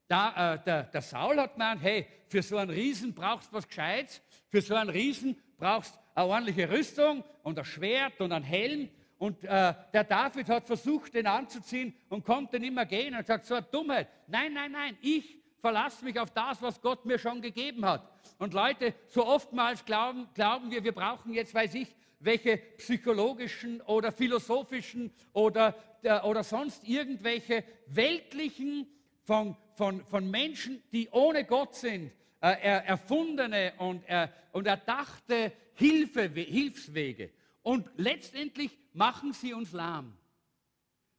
[0.07, 3.67] Da, äh, der, der, Saul hat gemeint, hey, für so einen Riesen brauchst du was
[3.67, 8.43] Gescheites, für so einen Riesen brauchst du eine ordentliche Rüstung und ein Schwert und ein
[8.43, 8.89] Helm.
[9.17, 13.45] Und äh, der David hat versucht, den anzuziehen und konnte nicht mehr gehen und sagt,
[13.45, 14.09] so eine Dummheit.
[14.27, 18.07] Nein, nein, nein, ich verlasse mich auf das, was Gott mir schon gegeben hat.
[18.37, 24.11] Und Leute, so oftmals glauben, glauben wir, wir brauchen jetzt, weiß ich, welche psychologischen oder
[24.11, 28.87] philosophischen oder, äh, oder sonst irgendwelche weltlichen
[29.23, 32.11] von, von, von Menschen, die ohne Gott sind,
[32.41, 37.31] äh, erfundene und, äh, und erdachte Hilfe, Hilfswege.
[37.65, 40.15] Und letztendlich machen sie uns lahm,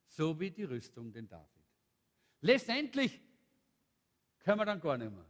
[0.07, 1.49] so wie die Rüstung den David.
[2.41, 3.21] Letztendlich
[4.39, 5.27] können wir dann gar nicht mehr.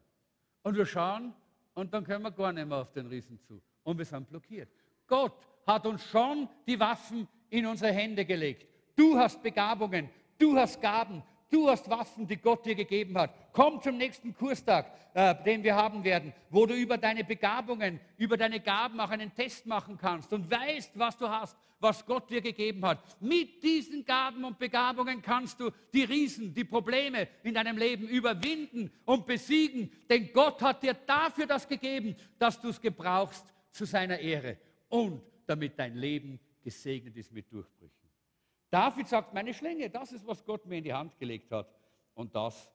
[0.62, 1.32] Und wir schauen
[1.72, 3.62] und dann können wir gar nicht mehr auf den Riesen zu.
[3.82, 4.68] Und wir sind blockiert.
[5.06, 8.66] Gott hat uns schon die Waffen in unsere Hände gelegt.
[8.94, 13.32] Du hast Begabungen, du hast Gaben, Du hast Waffen, die Gott dir gegeben hat.
[13.52, 18.36] Komm zum nächsten Kurstag, äh, den wir haben werden, wo du über deine Begabungen, über
[18.36, 22.40] deine Gaben auch einen Test machen kannst und weißt, was du hast, was Gott dir
[22.40, 23.00] gegeben hat.
[23.20, 28.90] Mit diesen Gaben und Begabungen kannst du die Riesen, die Probleme in deinem Leben überwinden
[29.04, 34.18] und besiegen, denn Gott hat dir dafür das gegeben, dass du es gebrauchst zu seiner
[34.18, 34.56] Ehre
[34.88, 37.95] und damit dein Leben gesegnet ist mit Durchbrüchen.
[38.70, 41.68] David sagt, meine Schlinge, das ist, was Gott mir in die Hand gelegt hat.
[42.14, 42.70] Und das,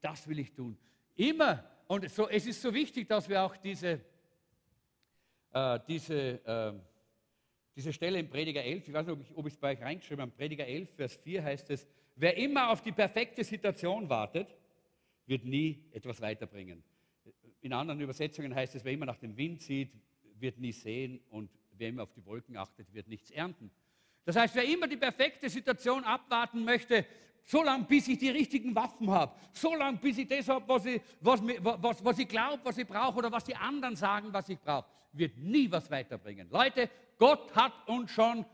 [0.00, 0.76] das will ich tun.
[1.16, 1.64] Immer.
[1.88, 4.00] Und so, es ist so wichtig, dass wir auch diese,
[5.52, 6.72] äh, diese, äh,
[7.74, 10.32] diese Stelle im Prediger 11, ich weiß nicht, ob ich es bei euch reingeschrieben habe,
[10.32, 11.86] Prediger 11, Vers 4 heißt es,
[12.16, 14.54] wer immer auf die perfekte Situation wartet,
[15.26, 16.82] wird nie etwas weiterbringen.
[17.60, 19.92] In anderen Übersetzungen heißt es, wer immer nach dem Wind sieht,
[20.38, 23.70] wird nie sehen und wer immer auf die Wolken achtet, wird nichts ernten.
[24.24, 27.04] Das heißt, wer immer die perfekte Situation abwarten möchte,
[27.44, 30.86] so lange, bis ich die richtigen Waffen habe, so lange, bis ich das habe, was
[30.86, 34.48] ich, was, was, was ich glaube, was ich brauche oder was die anderen sagen, was
[34.48, 36.48] ich brauche, wird nie was weiterbringen.
[36.50, 38.44] Leute, Gott hat uns schon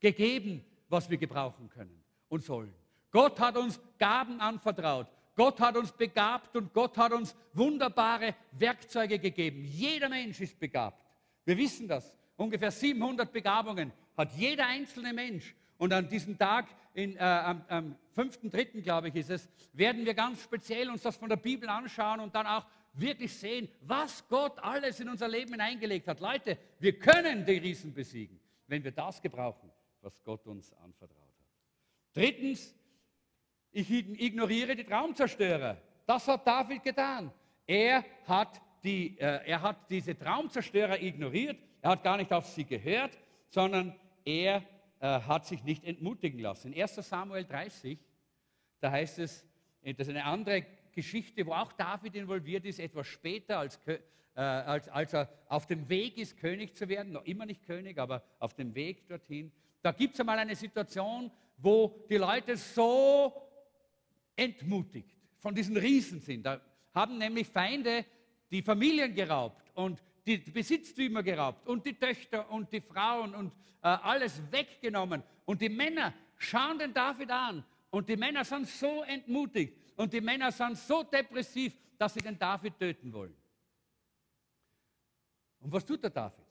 [0.00, 2.74] gegeben, was wir gebrauchen können und sollen.
[3.10, 5.06] Gott hat uns Gaben anvertraut.
[5.34, 9.64] Gott hat uns begabt und Gott hat uns wunderbare Werkzeuge gegeben.
[9.64, 11.02] Jeder Mensch ist begabt.
[11.44, 12.16] Wir wissen das.
[12.36, 15.54] Ungefähr 700 Begabungen hat jeder einzelne Mensch.
[15.78, 20.14] Und an diesem Tag, in, äh, am, am 5.3., glaube ich, ist es, werden wir
[20.14, 22.64] ganz speziell uns das von der Bibel anschauen und dann auch
[22.94, 26.20] wirklich sehen, was Gott alles in unser Leben hineingelegt hat.
[26.20, 31.46] Leute, wir können die Riesen besiegen, wenn wir das gebrauchen, was Gott uns anvertraut hat.
[32.14, 32.74] Drittens,
[33.72, 35.76] ich ignoriere die Traumzerstörer.
[36.06, 37.30] Das hat David getan.
[37.66, 41.58] Er hat, die, äh, er hat diese Traumzerstörer ignoriert.
[41.82, 43.18] Er hat gar nicht auf sie gehört,
[43.50, 43.94] sondern
[44.26, 44.62] er
[45.00, 46.72] äh, hat sich nicht entmutigen lassen.
[46.72, 47.98] In 1 Samuel 30,
[48.80, 49.46] da heißt es,
[49.82, 53.98] äh, das ist eine andere Geschichte, wo auch David involviert ist, etwas später, als, äh,
[54.40, 58.22] als, als er auf dem Weg ist, König zu werden, noch immer nicht König, aber
[58.38, 59.52] auf dem Weg dorthin.
[59.80, 63.32] Da gibt es einmal eine Situation, wo die Leute so
[64.34, 66.44] entmutigt von diesen Riesen sind.
[66.44, 66.60] Da
[66.92, 68.04] haben nämlich Feinde
[68.50, 73.52] die Familien geraubt und die Besitztümer geraubt und die Töchter und die Frauen und
[73.82, 75.22] äh, alles weggenommen.
[75.44, 80.20] Und die Männer schauen den David an und die Männer sind so entmutigt und die
[80.20, 83.36] Männer sind so depressiv, dass sie den David töten wollen.
[85.60, 86.44] Und was tut der David?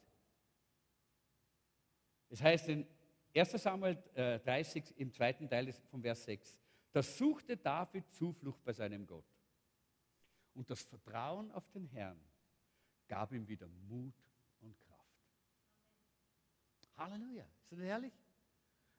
[2.28, 2.86] Es heißt in
[3.34, 6.56] 1 Samuel 30 äh, im zweiten Teil vom Vers 6,
[6.90, 9.26] da suchte David Zuflucht bei seinem Gott.
[10.54, 12.18] Und das Vertrauen auf den Herrn
[13.08, 14.14] gab ihm wieder Mut
[14.60, 15.06] und Kraft.
[16.96, 17.44] Halleluja.
[17.62, 18.12] Ist das herrlich?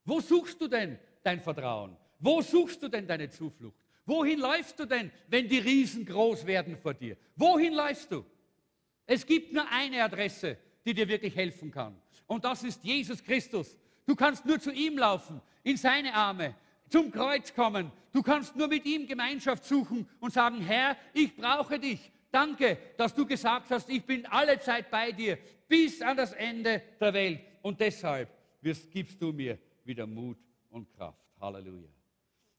[0.03, 1.97] Wo suchst du denn dein Vertrauen?
[2.19, 3.77] Wo suchst du denn deine Zuflucht?
[4.05, 7.17] Wohin läufst du denn, wenn die Riesen groß werden vor dir?
[7.35, 8.25] Wohin läufst du?
[9.05, 11.99] Es gibt nur eine Adresse, die dir wirklich helfen kann.
[12.25, 13.75] Und das ist Jesus Christus.
[14.05, 16.55] Du kannst nur zu ihm laufen, in seine Arme,
[16.89, 17.91] zum Kreuz kommen.
[18.13, 22.11] Du kannst nur mit ihm Gemeinschaft suchen und sagen, Herr, ich brauche dich.
[22.31, 26.81] Danke, dass du gesagt hast, ich bin alle Zeit bei dir bis an das Ende
[26.99, 27.41] der Welt.
[27.61, 28.29] Und deshalb
[28.61, 30.37] gibst du mir wieder Mut
[30.69, 31.19] und Kraft.
[31.39, 31.89] Halleluja.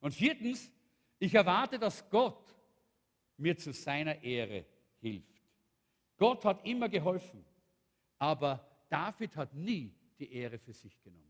[0.01, 0.71] Und viertens,
[1.19, 2.55] ich erwarte, dass Gott
[3.37, 4.65] mir zu seiner Ehre
[5.01, 5.43] hilft.
[6.17, 7.45] Gott hat immer geholfen,
[8.19, 11.25] aber David hat nie die Ehre für sich genommen.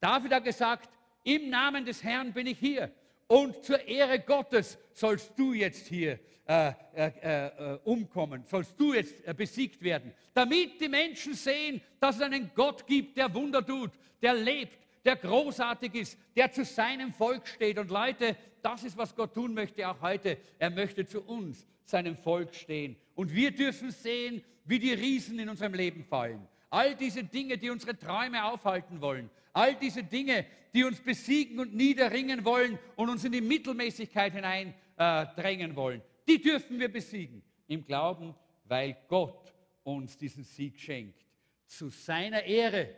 [0.00, 0.90] David hat gesagt,
[1.24, 2.92] im Namen des Herrn bin ich hier
[3.32, 7.06] und zur Ehre Gottes sollst du jetzt hier äh, äh,
[7.46, 12.50] äh, umkommen, sollst du jetzt äh, besiegt werden, damit die Menschen sehen, dass es einen
[12.54, 17.78] Gott gibt, der Wunder tut, der lebt, der großartig ist, der zu seinem Volk steht.
[17.78, 20.36] Und Leute, das ist, was Gott tun möchte auch heute.
[20.58, 22.96] Er möchte zu uns, seinem Volk stehen.
[23.14, 26.46] Und wir dürfen sehen, wie die Riesen in unserem Leben fallen.
[26.72, 31.74] All diese Dinge, die unsere Träume aufhalten wollen, all diese Dinge, die uns besiegen und
[31.74, 37.84] niederringen wollen und uns in die Mittelmäßigkeit hineindrängen äh, wollen, die dürfen wir besiegen im
[37.84, 39.52] Glauben, weil Gott
[39.82, 41.22] uns diesen Sieg schenkt.
[41.66, 42.94] Zu seiner Ehre.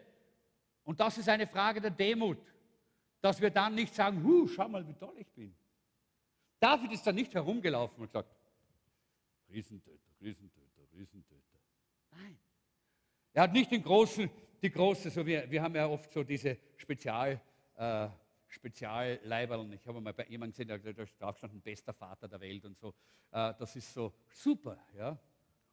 [0.85, 2.39] Und das ist eine Frage der Demut,
[3.21, 5.53] dass wir dann nicht sagen, huh, schau mal, wie toll ich bin.
[6.61, 8.37] David ist da nicht herumgelaufen und sagt,
[9.51, 11.34] Riesentöter, Riesentöter, Riesentöter.
[13.35, 14.31] Er hat nicht den großen,
[14.63, 17.41] die große, so wir, wir haben ja oft so diese Spezial,
[17.75, 18.09] äh,
[18.47, 19.73] Spezialleiberln.
[19.73, 22.95] Ich habe mal bei jemandem gesehen, da drauf stand, bester Vater der Welt und so.
[23.33, 24.79] Äh, das ist so super.
[24.97, 25.19] Ja?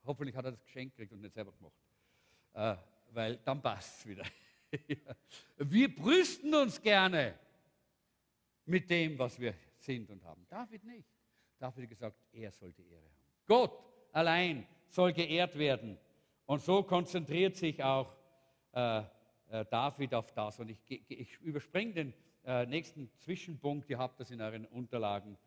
[0.04, 1.76] Hoffentlich hat er das Geschenk gekriegt und nicht selber gemacht.
[2.54, 2.76] Äh,
[3.14, 4.24] weil dann passt es wieder.
[5.58, 7.38] wir brüsten uns gerne
[8.66, 10.48] mit dem, was wir sind und haben.
[10.50, 11.08] David nicht.
[11.60, 13.46] David gesagt, er soll die Ehre haben.
[13.46, 16.00] Gott allein soll geehrt werden.
[16.52, 18.14] Und so konzentriert sich auch
[18.74, 20.60] äh, äh, David auf das.
[20.60, 25.38] Und ich, ich überspringe den äh, nächsten Zwischenpunkt, ihr habt das in euren Unterlagen.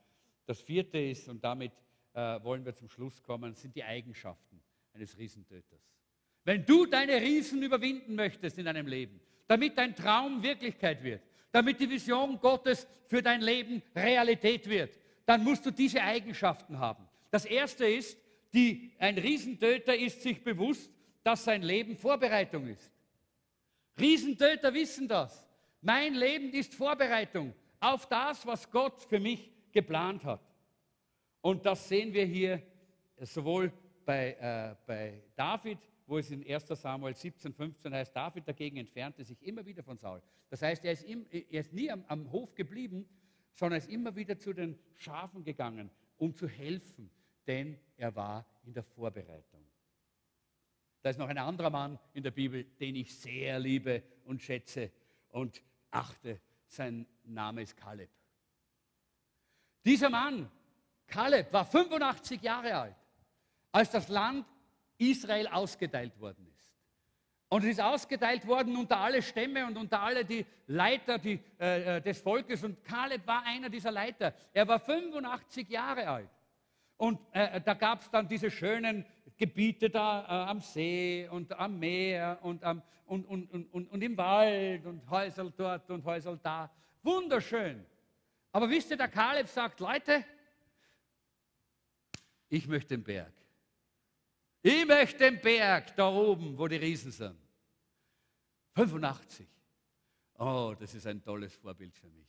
[0.47, 1.73] Das vierte ist, und damit
[2.15, 4.63] äh, wollen wir zum Schluss kommen, sind die Eigenschaften
[4.95, 5.93] eines Riesentöters.
[6.43, 11.21] Wenn du deine Riesen überwinden möchtest in deinem Leben, damit dein Traum Wirklichkeit wird,
[11.53, 17.07] damit die Vision Gottes für dein Leben Realität wird, dann musst du diese Eigenschaften haben.
[17.31, 18.17] Das erste ist,
[18.55, 20.94] die, ein Riesentöter ist sich bewusst,
[21.25, 22.93] dass sein Leben Vorbereitung ist.
[23.99, 25.45] Riesentöter wissen das.
[25.81, 30.41] Mein Leben ist Vorbereitung auf das, was Gott für mich geplant hat.
[31.41, 32.63] Und das sehen wir hier
[33.19, 33.73] sowohl
[34.05, 39.25] bei, äh, bei David, wo es in 1 Samuel 17, 15 heißt, David dagegen entfernte
[39.25, 40.23] sich immer wieder von Saul.
[40.51, 43.07] Das heißt, er ist, im, er ist nie am, am Hof geblieben,
[43.55, 47.11] sondern ist immer wieder zu den Schafen gegangen, um zu helfen,
[47.47, 49.54] denn er war in der Vorbereitung.
[51.05, 54.91] Da ist noch ein anderer Mann in der Bibel, den ich sehr liebe und schätze
[55.29, 56.41] und achte.
[56.67, 58.09] Sein Name ist Kaleb.
[59.85, 60.51] Dieser Mann,
[61.07, 62.97] Kaleb, war 85 Jahre alt,
[63.71, 64.47] als das Land
[64.97, 66.73] Israel ausgeteilt worden ist.
[67.51, 71.99] Und es ist ausgeteilt worden unter alle Stämme und unter alle die Leiter die, äh,
[71.99, 72.65] äh des Volkes.
[72.65, 74.33] Und Kaleb war einer dieser Leiter.
[74.55, 76.31] Er war 85 Jahre alt.
[76.97, 79.05] Und äh, da gab es dann diese schönen
[79.37, 84.17] Gebiete da äh, am See und am Meer und, am, und, und, und, und, im
[84.17, 86.71] Wald und Häusel dort und Häusel da.
[87.03, 87.85] Wunderschön.
[88.53, 90.25] Aber wisst ihr, der Kaleb sagt, Leute,
[92.49, 93.33] ich möchte den Berg.
[94.63, 97.37] Ich möchte den Berg da oben, wo die Riesen sind.
[98.75, 99.47] 85.
[100.39, 102.27] Oh, das ist ein tolles Vorbild für mich.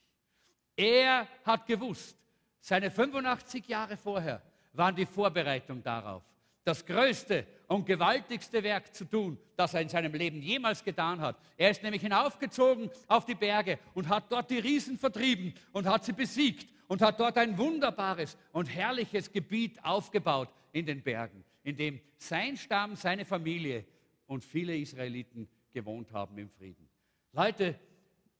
[0.75, 2.17] Er hat gewusst,
[2.59, 4.41] seine 85 Jahre vorher
[4.73, 6.23] waren die Vorbereitung darauf,
[6.65, 11.37] das größte und gewaltigste Werk zu tun, das er in seinem Leben jemals getan hat.
[11.55, 16.03] Er ist nämlich hinaufgezogen auf die Berge und hat dort die Riesen vertrieben und hat
[16.03, 21.75] sie besiegt und hat dort ein wunderbares und herrliches Gebiet aufgebaut in den Bergen in
[21.75, 23.85] dem sein Stamm, seine Familie
[24.27, 26.87] und viele Israeliten gewohnt haben im Frieden.
[27.33, 27.77] Leute,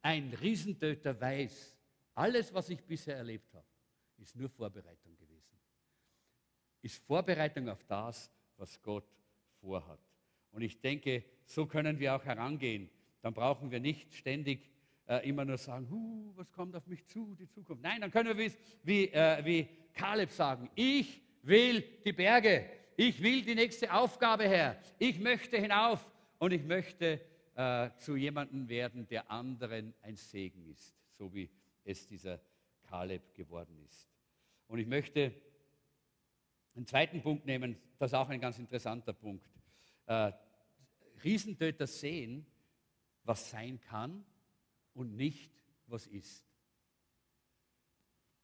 [0.01, 1.75] ein Riesentöter weiß,
[2.13, 3.65] alles, was ich bisher erlebt habe,
[4.19, 5.24] ist nur Vorbereitung gewesen.
[6.85, 9.07] Ist Vorbereitung auf das, was Gott
[9.59, 9.97] vorhat.
[10.51, 12.91] Und ich denke, so können wir auch herangehen.
[13.23, 14.69] Dann brauchen wir nicht ständig
[15.07, 15.87] äh, immer nur sagen,
[16.35, 17.81] was kommt auf mich zu, die Zukunft.
[17.81, 23.19] Nein, dann können wir wie, wie, äh, wie Kaleb sagen, ich will die Berge, ich
[23.19, 24.79] will die nächste Aufgabe, Herr.
[24.99, 26.07] Ich möchte hinauf
[26.37, 27.19] und ich möchte
[27.55, 31.49] äh, zu jemandem werden, der anderen ein Segen ist, so wie
[31.83, 32.39] es dieser
[32.83, 34.07] Kaleb geworden ist.
[34.67, 35.33] Und ich möchte
[36.75, 39.49] einen zweiten Punkt nehmen, das ist auch ein ganz interessanter Punkt.
[40.07, 40.31] Äh,
[41.23, 42.45] Riesentöter sehen,
[43.23, 44.25] was sein kann
[44.93, 45.51] und nicht,
[45.87, 46.45] was ist.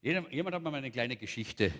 [0.01, 1.71] Jemand hat mir mal eine kleine Geschichte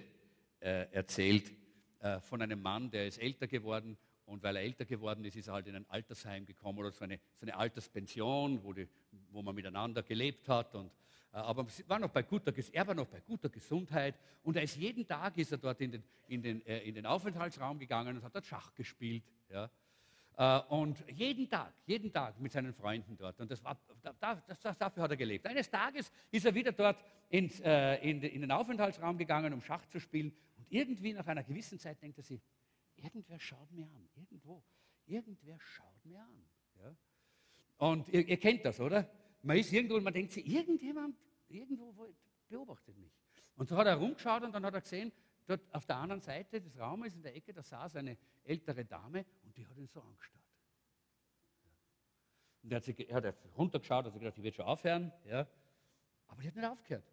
[0.60, 1.52] äh, erzählt
[2.00, 5.48] äh, von einem Mann, der ist älter geworden und weil er älter geworden ist, ist
[5.48, 8.88] er halt in ein Altersheim gekommen oder so eine, so eine Alterspension, wo, die,
[9.32, 10.76] wo man miteinander gelebt hat.
[10.76, 10.92] Und,
[11.38, 15.08] aber war noch bei guter, er war noch bei guter Gesundheit und er ist jeden
[15.08, 18.36] Tag ist er dort in den, in den, äh, in den Aufenthaltsraum gegangen und hat
[18.36, 19.24] dort Schach gespielt.
[19.50, 19.70] Ja.
[20.38, 23.40] Äh, und jeden Tag, jeden Tag mit seinen Freunden dort.
[23.40, 23.78] Und das war,
[24.20, 25.46] das, das, dafür hat er gelebt.
[25.46, 26.98] Eines Tages ist er wieder dort
[27.30, 30.34] ins, äh, in, in, den Aufenthaltsraum gegangen, um Schach zu spielen.
[30.58, 32.42] Und irgendwie nach einer gewissen Zeit denkt er sich,
[32.96, 34.64] irgendwer schaut mir an, irgendwo,
[35.06, 36.46] irgendwer schaut mir an.
[36.80, 36.96] Ja?
[37.78, 39.10] Und ihr, ihr, kennt das, oder?
[39.44, 41.16] Man ist irgendwo und man denkt sich, irgendjemand,
[41.48, 41.94] irgendwo
[42.48, 43.12] beobachtet mich.
[43.56, 45.12] Und so hat er rumgeschaut und dann hat er gesehen,
[45.46, 49.26] dort auf der anderen Seite des Raumes in der Ecke, da saß eine ältere Dame
[49.44, 50.42] und die hat ihn so angestarrt.
[52.64, 55.12] Und er hat, sich, hat runtergeschaut, hat gedacht, ich werde schon aufhören.
[55.26, 55.48] Ja.
[56.28, 57.06] Aber die hat nicht aufgehört.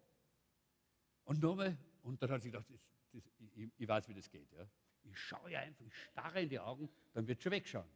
[1.23, 2.79] Und nochmal, und dann hat sie gedacht, das,
[3.11, 3.23] das,
[3.55, 4.51] ich, ich, weiß, wie das geht.
[4.51, 4.67] Ja.
[5.03, 7.89] Ich schaue ja einfach, ich starre in die Augen, dann wird schon wegschauen.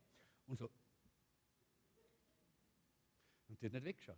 [0.47, 0.69] Und so.
[3.53, 4.17] Und die hat nicht weggeschaut.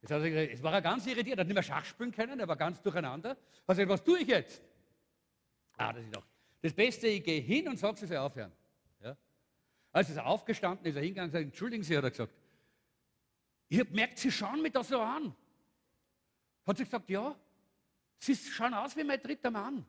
[0.00, 2.40] Jetzt hat er jetzt war er ganz irritiert, er hat nicht mehr Schach spielen können,
[2.40, 3.30] er war ganz durcheinander.
[3.30, 4.60] Hat gesagt, was tue ich jetzt?
[5.76, 6.26] Ah, das ist doch.
[6.60, 8.52] Das Beste, ich gehe hin und sage, sie soll aufhören.
[9.00, 9.16] Ja?
[9.92, 12.32] Als er aufgestanden ist, er hingegangen und gesagt, entschuldigen Sie, hat er gesagt,
[13.68, 15.34] ihr merkt, Sie schauen mich da so an.
[16.66, 17.38] Hat sie gesagt, ja,
[18.18, 19.86] Sie schauen aus wie mein dritter Mann.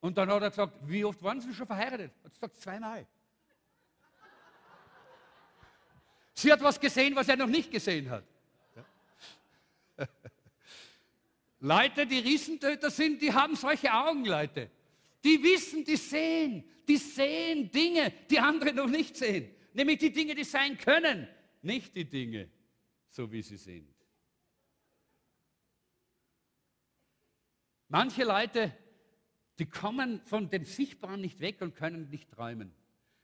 [0.00, 2.12] Und dann hat er gesagt, wie oft waren Sie schon verheiratet?
[2.24, 3.06] Hat sie gesagt, zweimal.
[6.34, 8.24] Sie hat was gesehen, was er noch nicht gesehen hat.
[11.60, 14.70] Leute, die Riesentöter sind, die haben solche Augen, Leute.
[15.22, 19.54] Die wissen, die sehen, die sehen Dinge, die andere noch nicht sehen.
[19.74, 21.28] Nämlich die Dinge, die sein können,
[21.62, 22.48] nicht die Dinge,
[23.08, 23.94] so wie sie sind.
[27.88, 28.72] Manche Leute,
[29.58, 32.72] die kommen von dem Sichtbaren nicht weg und können nicht träumen,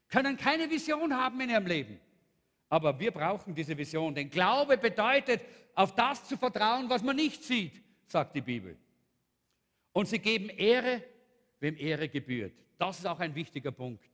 [0.08, 2.00] können keine Vision haben in ihrem Leben.
[2.68, 5.40] Aber wir brauchen diese Vision, denn Glaube bedeutet,
[5.74, 8.76] auf das zu vertrauen, was man nicht sieht, sagt die Bibel.
[9.92, 11.02] Und sie geben Ehre,
[11.60, 12.54] wem Ehre gebührt.
[12.78, 14.04] Das ist auch ein wichtiger Punkt.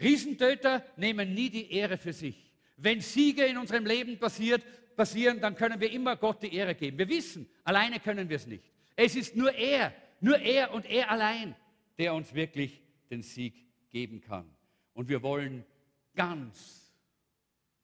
[0.00, 2.52] Riesentöter nehmen nie die Ehre für sich.
[2.76, 4.62] Wenn Siege in unserem Leben passiert,
[4.96, 6.98] passieren, dann können wir immer Gott die Ehre geben.
[6.98, 8.64] Wir wissen, alleine können wir es nicht.
[8.96, 11.54] Es ist nur er, nur er und er allein,
[11.98, 13.54] der uns wirklich den Sieg
[13.90, 14.48] geben kann.
[14.92, 15.64] Und wir wollen
[16.14, 16.83] ganz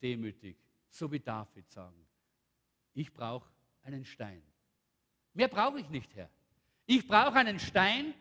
[0.03, 0.57] demütig,
[0.89, 2.07] so wie David sagen,
[2.95, 3.49] ich brauche
[3.83, 4.43] einen Stein.
[5.35, 6.29] Mehr brauche ich nicht, Herr.
[6.87, 8.15] Ich brauche einen Stein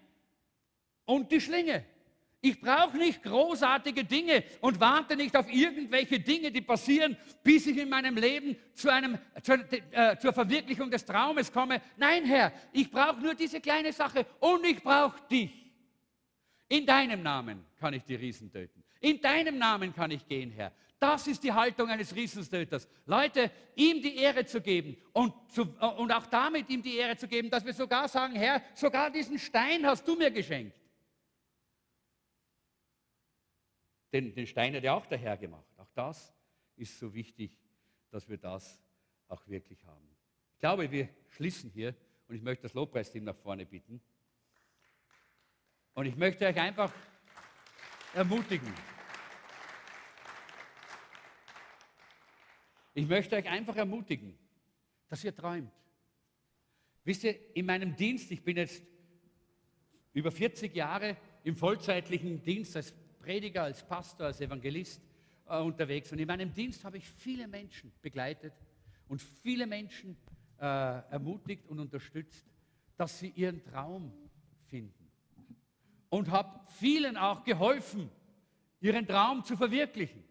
[1.05, 1.83] und die Schlinge.
[2.41, 7.77] Ich brauche nicht großartige Dinge und warte nicht auf irgendwelche Dinge, die passieren, bis ich
[7.77, 9.53] in meinem Leben zu einem, zu,
[9.91, 11.81] äh, zur Verwirklichung des Traumes komme.
[11.97, 15.51] Nein, Herr, ich brauche nur diese kleine Sache und ich brauche dich.
[16.69, 18.83] In deinem Namen kann ich die Riesen töten.
[19.01, 20.71] In deinem Namen kann ich gehen, Herr.
[20.99, 22.87] Das ist die Haltung eines Riesenstöters.
[23.05, 27.27] Leute, ihm die Ehre zu geben und, zu, und auch damit ihm die Ehre zu
[27.27, 30.77] geben, dass wir sogar sagen, Herr, sogar diesen Stein hast du mir geschenkt.
[34.11, 35.65] Den, den Stein hat ja auch der Herr gemacht.
[35.77, 36.33] Auch das
[36.75, 37.57] ist so wichtig,
[38.11, 38.81] dass wir das
[39.29, 40.05] auch wirklich haben.
[40.55, 41.95] Ich glaube, wir schließen hier
[42.27, 44.01] und ich möchte das Lobpreisteam nach vorne bitten.
[45.93, 46.91] Und ich möchte euch einfach
[48.13, 48.73] ermutigen.
[52.93, 54.37] Ich möchte euch einfach ermutigen,
[55.07, 55.71] dass ihr träumt.
[57.03, 58.83] Wisst ihr, in meinem Dienst, ich bin jetzt
[60.13, 65.01] über 40 Jahre im vollzeitlichen Dienst als Prediger, als Pastor, als Evangelist
[65.47, 66.11] äh, unterwegs.
[66.11, 68.53] Und in meinem Dienst habe ich viele Menschen begleitet
[69.07, 70.17] und viele Menschen
[70.59, 72.45] äh, ermutigt und unterstützt,
[72.97, 74.11] dass sie ihren Traum
[74.67, 75.09] finden.
[76.09, 78.09] Und habe vielen auch geholfen,
[78.81, 80.23] ihren Traum zu verwirklichen.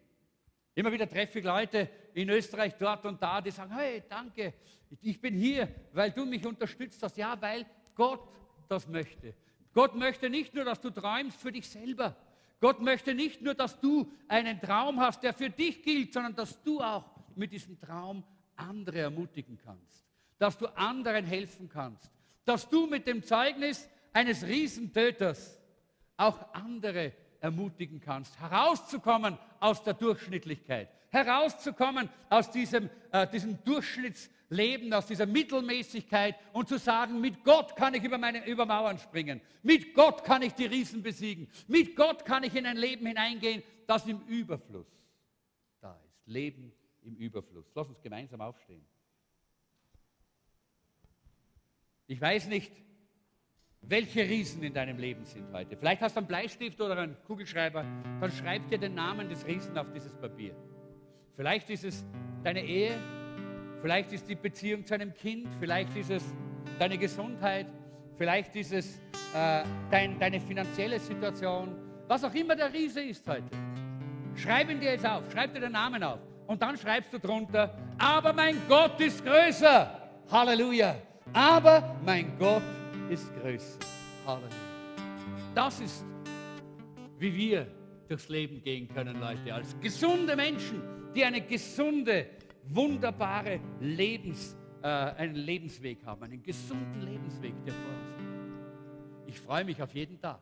[0.75, 4.53] Immer wieder treffe ich Leute in Österreich dort und da, die sagen, hey, danke,
[5.01, 7.17] ich bin hier, weil du mich unterstützt hast.
[7.17, 8.27] Ja, weil Gott
[8.67, 9.35] das möchte.
[9.73, 12.15] Gott möchte nicht nur, dass du träumst für dich selber,
[12.59, 16.61] Gott möchte nicht nur, dass du einen Traum hast, der für dich gilt, sondern dass
[16.61, 17.05] du auch
[17.35, 18.23] mit diesem Traum
[18.55, 20.05] andere ermutigen kannst,
[20.37, 22.11] dass du anderen helfen kannst,
[22.43, 25.57] dass du mit dem Zeugnis eines Riesentöters
[26.17, 34.91] auch andere ermutigen kannst, herauszukommen aus der Durchschnittlichkeit, herauszukommen aus diesem, äh, diesem Durchschnitts leben
[34.93, 39.41] aus dieser Mittelmäßigkeit und zu sagen, mit Gott kann ich über, meine, über Mauern springen,
[39.61, 43.63] mit Gott kann ich die Riesen besiegen, mit Gott kann ich in ein Leben hineingehen,
[43.87, 44.87] das im Überfluss
[45.79, 46.27] da ist.
[46.27, 46.73] Leben
[47.03, 47.65] im Überfluss.
[47.75, 48.85] Lass uns gemeinsam aufstehen.
[52.07, 52.71] Ich weiß nicht,
[53.81, 55.75] welche Riesen in deinem Leben sind heute.
[55.77, 57.83] Vielleicht hast du einen Bleistift oder einen Kugelschreiber,
[58.19, 60.55] dann schreib dir den Namen des Riesen auf dieses Papier.
[61.35, 62.05] Vielleicht ist es
[62.43, 62.93] deine Ehe,
[63.81, 66.23] Vielleicht ist die Beziehung zu einem Kind, vielleicht ist es
[66.77, 67.67] deine Gesundheit,
[68.17, 68.97] vielleicht ist es
[69.33, 71.75] äh, dein, deine finanzielle Situation,
[72.07, 73.49] was auch immer der Riese ist heute.
[74.35, 77.73] Schreib ihn dir jetzt auf, schreib dir den Namen auf und dann schreibst du drunter,
[77.97, 80.09] aber mein Gott ist größer.
[80.29, 80.95] Halleluja.
[81.31, 82.63] Aber mein Gott
[83.09, 83.79] ist größer.
[84.25, 84.49] Halleluja.
[85.55, 86.05] Das ist,
[87.17, 87.67] wie wir
[88.07, 90.81] durchs Leben gehen können, Leute, als gesunde Menschen,
[91.15, 92.27] die eine gesunde
[92.67, 99.35] wunderbare Lebens, äh, einen Lebensweg haben, einen gesunden Lebensweg, der vor uns liegt.
[99.35, 100.39] Ich freue mich auf jeden Tag.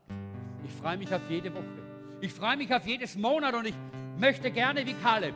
[0.63, 1.65] Ich freue mich auf jede Woche.
[2.19, 3.75] Ich freue mich auf jedes Monat und ich
[4.17, 5.35] möchte gerne wie Kaleb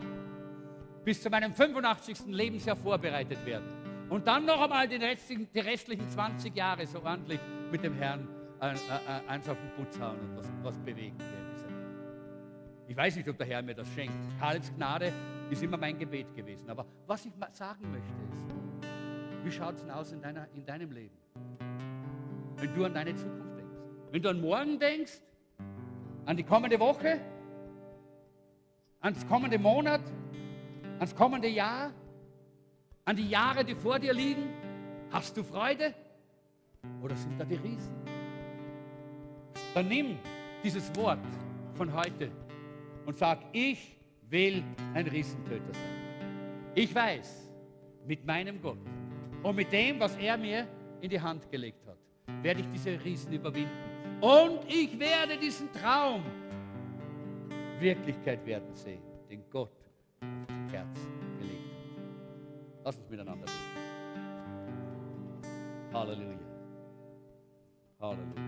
[1.04, 2.28] bis zu meinem 85.
[2.28, 3.81] Lebensjahr vorbereitet werden.
[4.12, 7.40] Und dann noch einmal die restlichen, die restlichen 20 Jahre so ordentlich
[7.72, 8.28] mit dem Herrn
[8.60, 8.78] äh, äh,
[9.30, 11.16] eins auf den Putz hauen und was, was bewegen.
[12.90, 14.14] Ich weiß nicht, ob der Herr mir das schenkt.
[14.38, 15.14] Kalebs Gnade
[15.50, 16.70] ist immer mein Gebet gewesen.
[16.70, 20.92] Aber was ich sagen möchte ist, wie schaut es denn aus in, deiner, in deinem
[20.92, 21.16] Leben?
[22.58, 23.76] Wenn du an deine Zukunft denkst.
[24.12, 25.22] Wenn du an morgen denkst,
[26.26, 27.22] an die kommende Woche,
[29.00, 30.02] ans kommende Monat,
[31.00, 31.94] ans kommende Jahr,
[33.12, 34.48] an die Jahre, die vor dir liegen,
[35.12, 35.94] hast du Freude?
[37.02, 37.94] Oder sind da die Riesen?
[39.74, 40.18] Dann nimm
[40.64, 41.20] dieses Wort
[41.74, 42.32] von heute
[43.06, 43.98] und sag, ich
[44.30, 46.72] will ein Riesentöter sein.
[46.74, 47.52] Ich weiß,
[48.08, 48.80] mit meinem Gott
[49.44, 50.66] und mit dem, was er mir
[51.02, 51.98] in die Hand gelegt hat,
[52.42, 53.72] werde ich diese Riesen überwinden.
[54.22, 56.24] Und ich werde diesen Traum
[57.78, 59.76] Wirklichkeit werden sehen, den Gott
[60.72, 61.01] Herz.
[62.84, 63.92] Lass uns miteinander beten.
[65.94, 66.40] Halleluja.
[68.00, 68.42] Halleluja.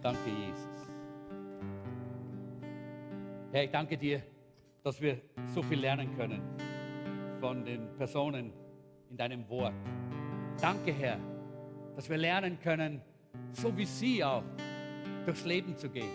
[0.00, 0.90] Danke, Jesus.
[3.52, 4.22] Herr, ich danke dir,
[4.82, 6.40] dass wir so viel lernen können
[7.40, 8.52] von den Personen
[9.10, 9.74] in deinem Wort.
[10.60, 11.18] Danke, Herr,
[11.96, 13.00] dass wir lernen können,
[13.52, 14.44] so wie sie auch,
[15.24, 16.10] durchs Leben zu gehen.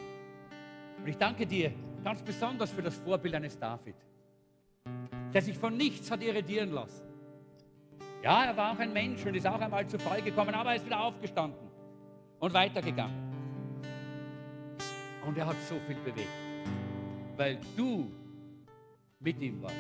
[0.98, 1.72] Und ich danke dir
[2.04, 3.96] ganz besonders für das Vorbild eines David,
[5.34, 7.04] der sich von nichts hat irritieren lassen.
[8.24, 10.76] Ja, er war auch ein Mensch und ist auch einmal zu Fall gekommen, aber er
[10.78, 11.60] ist wieder aufgestanden
[12.40, 13.16] und weitergegangen.
[15.26, 16.28] Und er hat so viel bewegt,
[17.36, 18.12] weil du
[19.20, 19.76] mit ihm warst,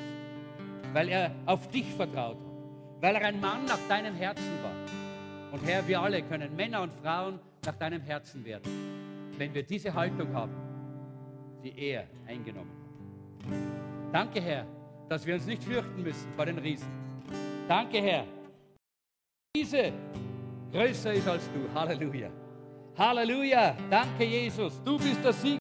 [0.93, 5.51] weil er auf dich vertraut hat, weil er ein Mann nach deinem Herzen war.
[5.53, 8.71] Und Herr, wir alle können Männer und Frauen nach deinem Herzen werden,
[9.37, 10.53] wenn wir diese Haltung haben,
[11.63, 14.13] die er eingenommen hat.
[14.13, 14.65] Danke, Herr,
[15.14, 16.88] dass wir uns nicht fürchten müssen vor den Riesen.
[17.68, 18.26] Danke, Herr.
[19.55, 19.93] Diese
[20.72, 21.72] größer ist als du.
[21.80, 22.32] Halleluja.
[22.97, 23.78] Halleluja.
[23.91, 24.82] Danke, Jesus.
[24.84, 25.59] Du bist der Sieg.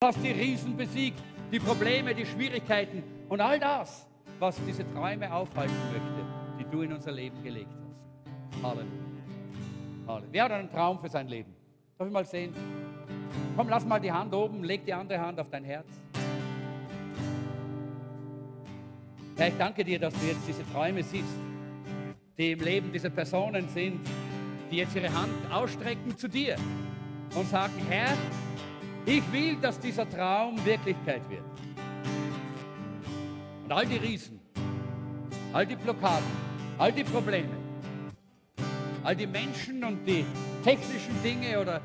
[0.00, 1.20] Du hast die Riesen besiegt,
[1.50, 4.06] die Probleme, die Schwierigkeiten und all das,
[4.38, 8.62] was diese Träume aufhalten möchte, die du in unser Leben gelegt hast.
[8.62, 8.92] Halleluja.
[10.06, 10.28] Halleluja.
[10.30, 11.52] Wer hat einen Traum für sein Leben?
[11.98, 12.54] Darf ich mal sehen?
[13.56, 15.88] Komm, lass mal die Hand oben, leg die andere Hand auf dein Herz.
[19.38, 21.28] Herr, ich danke dir, dass du jetzt diese Träume siehst,
[22.36, 24.00] die im Leben dieser Personen sind,
[24.68, 26.56] die jetzt ihre Hand ausstrecken zu dir
[27.36, 28.16] und sagen, Herr,
[29.06, 31.44] ich will, dass dieser Traum Wirklichkeit wird.
[33.62, 34.40] Und all die Riesen,
[35.52, 36.26] all die Blockaden,
[36.76, 37.56] all die Probleme,
[39.04, 40.24] all die Menschen und die
[40.64, 41.80] technischen Dinge oder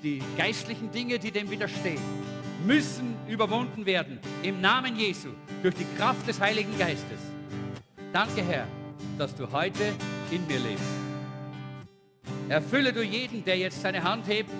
[0.00, 2.00] die geistlichen Dinge, die dem widerstehen,
[2.64, 5.28] müssen überwunden werden im Namen Jesu
[5.62, 7.20] durch die Kraft des Heiligen Geistes.
[8.12, 8.66] Danke, Herr,
[9.18, 9.92] dass du heute
[10.30, 10.84] in mir lebst.
[12.48, 14.50] Erfülle du jeden, der jetzt seine Hand hebt,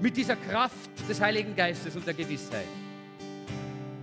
[0.00, 2.66] mit dieser Kraft des Heiligen Geistes und der Gewissheit.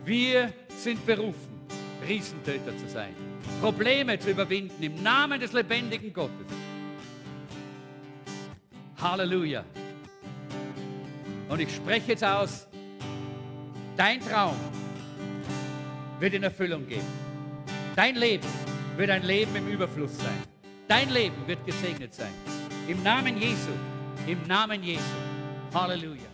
[0.06, 1.62] Wir sind berufen,
[2.08, 3.14] Riesentöter zu sein,
[3.62, 6.48] Probleme zu überwinden im Namen des lebendigen Gottes.
[9.00, 9.64] Halleluja.
[11.50, 12.68] Und ich spreche jetzt aus,
[13.98, 14.56] dein Traum
[16.20, 17.06] wird in Erfüllung gehen.
[17.96, 18.48] Dein Leben
[18.96, 20.44] wird ein Leben im Überfluss sein.
[20.88, 22.34] Dein Leben wird gesegnet sein.
[22.88, 23.72] Im Namen Jesu.
[24.28, 25.02] Im Namen Jesu.
[25.74, 26.31] Halleluja.